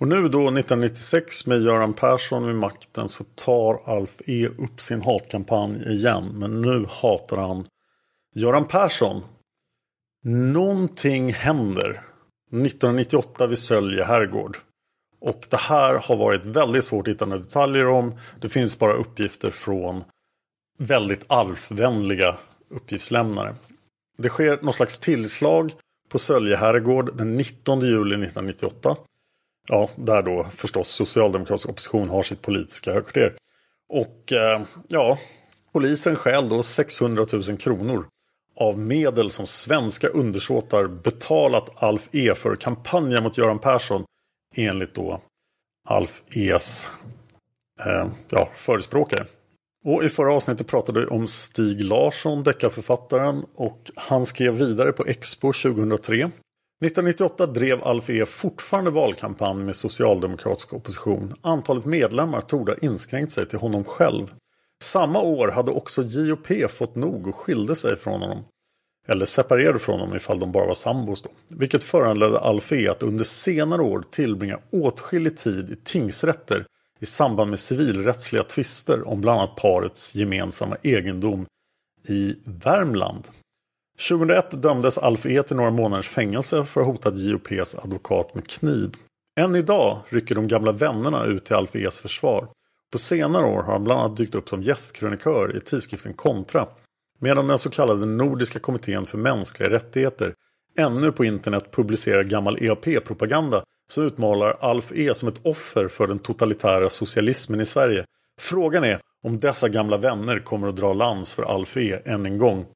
Och 0.00 0.08
nu 0.08 0.28
då 0.28 0.40
1996 0.40 1.46
med 1.46 1.62
Göran 1.62 1.94
Persson 1.94 2.46
vid 2.46 2.56
makten 2.56 3.08
så 3.08 3.24
tar 3.24 3.80
Alf 3.84 4.22
E 4.26 4.48
upp 4.58 4.80
sin 4.80 5.02
hatkampanj 5.02 5.92
igen. 5.92 6.24
Men 6.34 6.62
nu 6.62 6.86
hatar 6.90 7.36
han 7.36 7.66
Göran 8.34 8.66
Persson. 8.66 9.22
Någonting 10.24 11.32
händer 11.32 11.90
1998 12.46 13.46
vid 13.46 13.58
Sölje 13.58 14.04
herrgård. 14.04 14.56
Och 15.20 15.46
det 15.50 15.56
här 15.56 15.94
har 15.94 16.16
varit 16.16 16.46
väldigt 16.46 16.84
svårt 16.84 17.08
att 17.08 17.14
hitta 17.14 17.26
några 17.26 17.42
detaljer 17.42 17.86
om. 17.86 18.18
Det 18.40 18.48
finns 18.48 18.78
bara 18.78 18.92
uppgifter 18.92 19.50
från 19.50 20.04
väldigt 20.78 21.24
Alf-vänliga 21.26 22.36
uppgiftslämnare. 22.70 23.54
Det 24.18 24.28
sker 24.28 24.58
något 24.62 24.74
slags 24.74 24.98
tillslag 24.98 25.72
på 26.08 26.18
Sölje 26.18 26.56
herrgård 26.56 27.16
den 27.16 27.36
19 27.36 27.80
juli 27.80 28.14
1998. 28.14 28.96
Ja, 29.68 29.88
där 29.96 30.22
då 30.22 30.44
förstås 30.44 30.88
socialdemokratisk 30.88 31.68
opposition 31.68 32.08
har 32.08 32.22
sitt 32.22 32.42
politiska 32.42 32.92
högkvarter. 32.92 33.34
Och 33.88 34.32
eh, 34.32 34.62
ja, 34.88 35.18
polisen 35.72 36.16
skäl 36.16 36.48
då 36.48 36.62
600 36.62 37.26
000 37.32 37.56
kronor 37.56 38.06
av 38.56 38.78
medel 38.78 39.30
som 39.30 39.46
svenska 39.46 40.08
undersåtar 40.08 40.86
betalat 40.86 41.70
Alf 41.76 42.08
E 42.12 42.34
för 42.34 42.56
kampanjen 42.56 43.22
mot 43.22 43.38
Göran 43.38 43.58
Persson 43.58 44.04
enligt 44.54 44.94
då 44.94 45.20
Alf 45.88 46.22
E's 46.30 46.88
eh, 47.86 48.08
ja, 48.30 48.48
förespråkare. 48.54 49.26
Och 49.84 50.04
i 50.04 50.08
förra 50.08 50.32
avsnittet 50.32 50.66
pratade 50.66 51.00
vi 51.00 51.06
om 51.06 51.26
Stig 51.26 51.84
Larsson, 51.84 52.42
deckarförfattaren 52.42 53.44
och 53.54 53.90
han 53.94 54.26
skrev 54.26 54.54
vidare 54.54 54.92
på 54.92 55.04
Expo 55.06 55.52
2003. 55.52 56.30
1998 56.80 57.46
drev 57.46 57.84
Alf 57.84 58.10
E 58.10 58.26
fortfarande 58.26 58.90
valkampanj 58.90 59.64
med 59.64 59.76
socialdemokratisk 59.76 60.72
opposition. 60.72 61.34
Antalet 61.40 61.84
medlemmar 61.84 62.40
torde 62.40 62.72
ha 62.72 62.78
inskränkt 62.78 63.32
sig 63.32 63.48
till 63.48 63.58
honom 63.58 63.84
själv. 63.84 64.34
Samma 64.82 65.20
år 65.20 65.48
hade 65.48 65.70
också 65.70 66.02
JOP 66.02 66.70
fått 66.70 66.94
nog 66.94 67.26
och 67.26 67.36
skilde 67.36 67.76
sig 67.76 67.96
från 67.96 68.20
honom. 68.20 68.44
Eller 69.08 69.24
separerade 69.24 69.78
från 69.78 70.00
honom 70.00 70.16
ifall 70.16 70.38
de 70.38 70.52
bara 70.52 70.66
var 70.66 70.74
sambos 70.74 71.22
då. 71.22 71.30
Vilket 71.48 71.84
föranledde 71.84 72.38
Alf 72.38 72.72
E 72.72 72.88
att 72.88 73.02
under 73.02 73.24
senare 73.24 73.82
år 73.82 74.04
tillbringa 74.10 74.58
åtskillig 74.70 75.36
tid 75.36 75.70
i 75.70 75.76
tingsrätter 75.76 76.66
i 77.00 77.06
samband 77.06 77.50
med 77.50 77.60
civilrättsliga 77.60 78.42
tvister 78.42 79.08
om 79.08 79.20
bland 79.20 79.40
annat 79.40 79.56
parets 79.56 80.14
gemensamma 80.14 80.76
egendom 80.82 81.46
i 82.08 82.34
Värmland. 82.44 83.28
2001 84.08 84.62
dömdes 84.62 84.98
Alf 84.98 85.26
E 85.26 85.42
till 85.42 85.56
några 85.56 85.70
månaders 85.70 86.08
fängelse 86.08 86.64
för 86.64 86.80
att 86.80 86.86
ha 86.86 86.92
hotat 86.92 87.18
JOPs 87.18 87.74
advokat 87.74 88.34
med 88.34 88.46
kniv. 88.46 88.90
Än 89.40 89.56
idag 89.56 89.98
rycker 90.08 90.34
de 90.34 90.48
gamla 90.48 90.72
vännerna 90.72 91.24
ut 91.24 91.44
till 91.44 91.56
Alf 91.56 91.74
E's 91.74 92.02
försvar. 92.02 92.48
På 92.92 92.98
senare 92.98 93.44
år 93.44 93.62
har 93.62 93.72
han 93.72 93.84
bland 93.84 94.00
annat 94.00 94.16
dykt 94.16 94.34
upp 94.34 94.48
som 94.48 94.62
gästkrönikör 94.62 95.56
i 95.56 95.60
tidskriften 95.60 96.14
Kontra. 96.14 96.66
Medan 97.20 97.46
den 97.46 97.58
så 97.58 97.70
kallade 97.70 98.06
Nordiska 98.06 98.58
kommittén 98.58 99.06
för 99.06 99.18
mänskliga 99.18 99.70
rättigheter 99.70 100.34
ännu 100.78 101.12
på 101.12 101.24
internet 101.24 101.70
publicerar 101.70 102.22
gammal 102.22 102.58
EAP-propaganda 102.62 103.64
så 103.90 104.02
utmålar 104.02 104.56
Alf 104.60 104.92
E 104.94 105.14
som 105.14 105.28
ett 105.28 105.40
offer 105.42 105.88
för 105.88 106.06
den 106.06 106.18
totalitära 106.18 106.90
socialismen 106.90 107.60
i 107.60 107.64
Sverige. 107.64 108.04
Frågan 108.40 108.84
är 108.84 109.00
om 109.22 109.40
dessa 109.40 109.68
gamla 109.68 109.96
vänner 109.96 110.38
kommer 110.38 110.68
att 110.68 110.76
dra 110.76 110.92
lans 110.92 111.32
för 111.32 111.42
Alf 111.42 111.76
E 111.76 112.00
än 112.04 112.26
en 112.26 112.38
gång. 112.38 112.66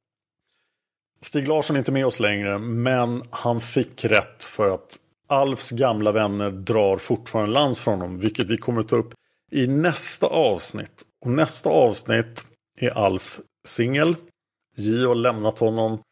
Stig 1.20 1.48
Larsson 1.48 1.76
är 1.76 1.78
inte 1.78 1.92
med 1.92 2.06
oss 2.06 2.20
längre 2.20 2.58
men 2.58 3.22
han 3.30 3.60
fick 3.60 4.04
rätt 4.04 4.44
för 4.44 4.74
att 4.74 4.98
Alfs 5.28 5.70
gamla 5.70 6.12
vänner 6.12 6.50
drar 6.50 6.96
fortfarande 6.96 7.52
lans 7.52 7.80
från 7.80 8.00
honom 8.00 8.18
vilket 8.18 8.48
vi 8.48 8.56
kommer 8.56 8.80
att 8.80 8.88
ta 8.88 8.96
upp 8.96 9.14
i 9.50 9.66
nästa 9.66 10.26
avsnitt. 10.26 11.04
Och 11.24 11.30
nästa 11.30 11.70
avsnitt 11.70 12.44
är 12.80 12.90
Alf 12.90 13.40
singel. 13.66 14.16
J 14.76 15.06
har 15.06 15.14
lämnat 15.14 15.58
honom 15.58 16.02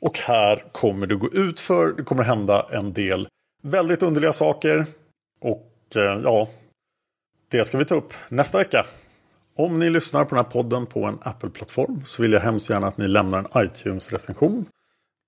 och 0.00 0.18
här 0.18 0.64
kommer 0.72 1.06
det 1.06 1.14
gå 1.14 1.28
ut 1.32 1.60
för. 1.60 1.92
Det 1.92 2.02
kommer 2.02 2.22
hända 2.22 2.66
en 2.72 2.92
del 2.92 3.28
väldigt 3.62 4.02
underliga 4.02 4.32
saker. 4.32 4.86
Och 5.40 5.96
eh, 5.96 6.20
ja, 6.24 6.48
det 7.48 7.64
ska 7.64 7.78
vi 7.78 7.84
ta 7.84 7.94
upp 7.94 8.14
nästa 8.28 8.58
vecka. 8.58 8.86
Om 9.56 9.78
ni 9.78 9.90
lyssnar 9.90 10.24
på 10.24 10.34
den 10.34 10.44
här 10.44 10.50
podden 10.50 10.86
på 10.86 11.04
en 11.04 11.18
Apple-plattform 11.22 12.02
så 12.04 12.22
vill 12.22 12.32
jag 12.32 12.40
hemskt 12.40 12.70
gärna 12.70 12.86
att 12.86 12.98
ni 12.98 13.08
lämnar 13.08 13.38
en 13.38 13.66
iTunes-recension. 13.66 14.66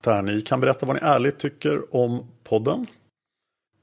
Där 0.05 0.23
ni 0.23 0.41
kan 0.41 0.61
berätta 0.61 0.87
vad 0.87 0.97
ni 0.97 1.03
ärligt 1.03 1.39
tycker 1.39 1.97
om 1.97 2.27
podden. 2.45 2.87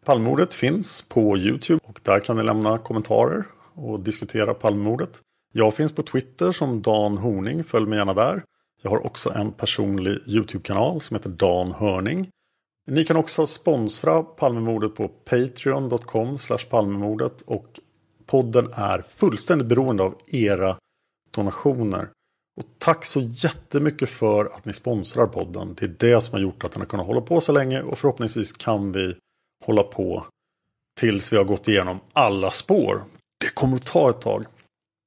Palmordet 0.06 0.54
finns 0.54 1.02
på 1.02 1.38
Youtube 1.38 1.80
och 1.84 2.00
där 2.04 2.20
kan 2.20 2.38
ni 2.38 2.44
lämna 2.44 2.78
kommentarer 2.78 3.46
och 3.74 4.00
diskutera 4.00 4.54
Palmemordet. 4.54 5.22
Jag 5.54 5.74
finns 5.74 5.96
på 5.96 6.04
Twitter 6.04 6.52
som 6.52 6.82
Dan 6.82 7.18
Horning, 7.18 7.64
följ 7.64 7.86
mig 7.86 7.98
gärna 7.98 8.14
där. 8.14 8.44
Jag 8.82 8.90
har 8.90 9.06
också 9.06 9.34
en 9.34 9.52
personlig 9.52 10.20
Youtube-kanal 10.28 11.02
som 11.02 11.16
heter 11.16 11.30
Dan 11.30 11.72
Hörning. 11.72 12.30
Ni 12.88 13.04
kan 13.04 13.18
också 13.18 13.48
sponsra 13.48 14.24
Palmemordet 14.24 14.96
på 14.96 15.08
patreon.com 15.08 16.38
palmemordet 16.70 17.42
och 17.42 17.80
podden 18.30 18.74
är 18.74 19.02
fullständigt 19.02 19.68
beroende 19.68 20.04
av 20.04 20.16
era 20.28 20.78
donationer. 21.32 22.10
Och 22.58 22.66
tack 22.78 23.06
så 23.06 23.20
jättemycket 23.20 24.10
för 24.10 24.46
att 24.46 24.66
ni 24.66 24.74
sponsrar 24.74 25.28
podden. 25.28 25.76
Det 25.80 25.86
är 25.86 25.96
det 26.00 26.22
som 26.22 26.34
har 26.34 26.40
gjort 26.42 26.64
att 26.64 26.72
den 26.72 26.82
har 26.82 26.88
kunnat 26.88 27.06
hålla 27.06 27.22
på 27.22 27.42
så 27.42 27.52
länge 27.52 27.82
och 27.82 27.98
förhoppningsvis 27.98 28.54
kan 28.54 28.92
vi 28.92 29.16
hålla 29.66 29.84
på 29.84 30.26
tills 31.00 31.34
vi 31.34 31.38
har 31.38 31.44
gått 31.44 31.68
igenom 31.68 32.00
alla 32.14 32.52
spår. 32.52 33.04
Det 33.40 33.50
kommer 33.50 33.76
att 33.76 33.86
ta 33.86 34.10
ett 34.10 34.22
tag. 34.22 34.46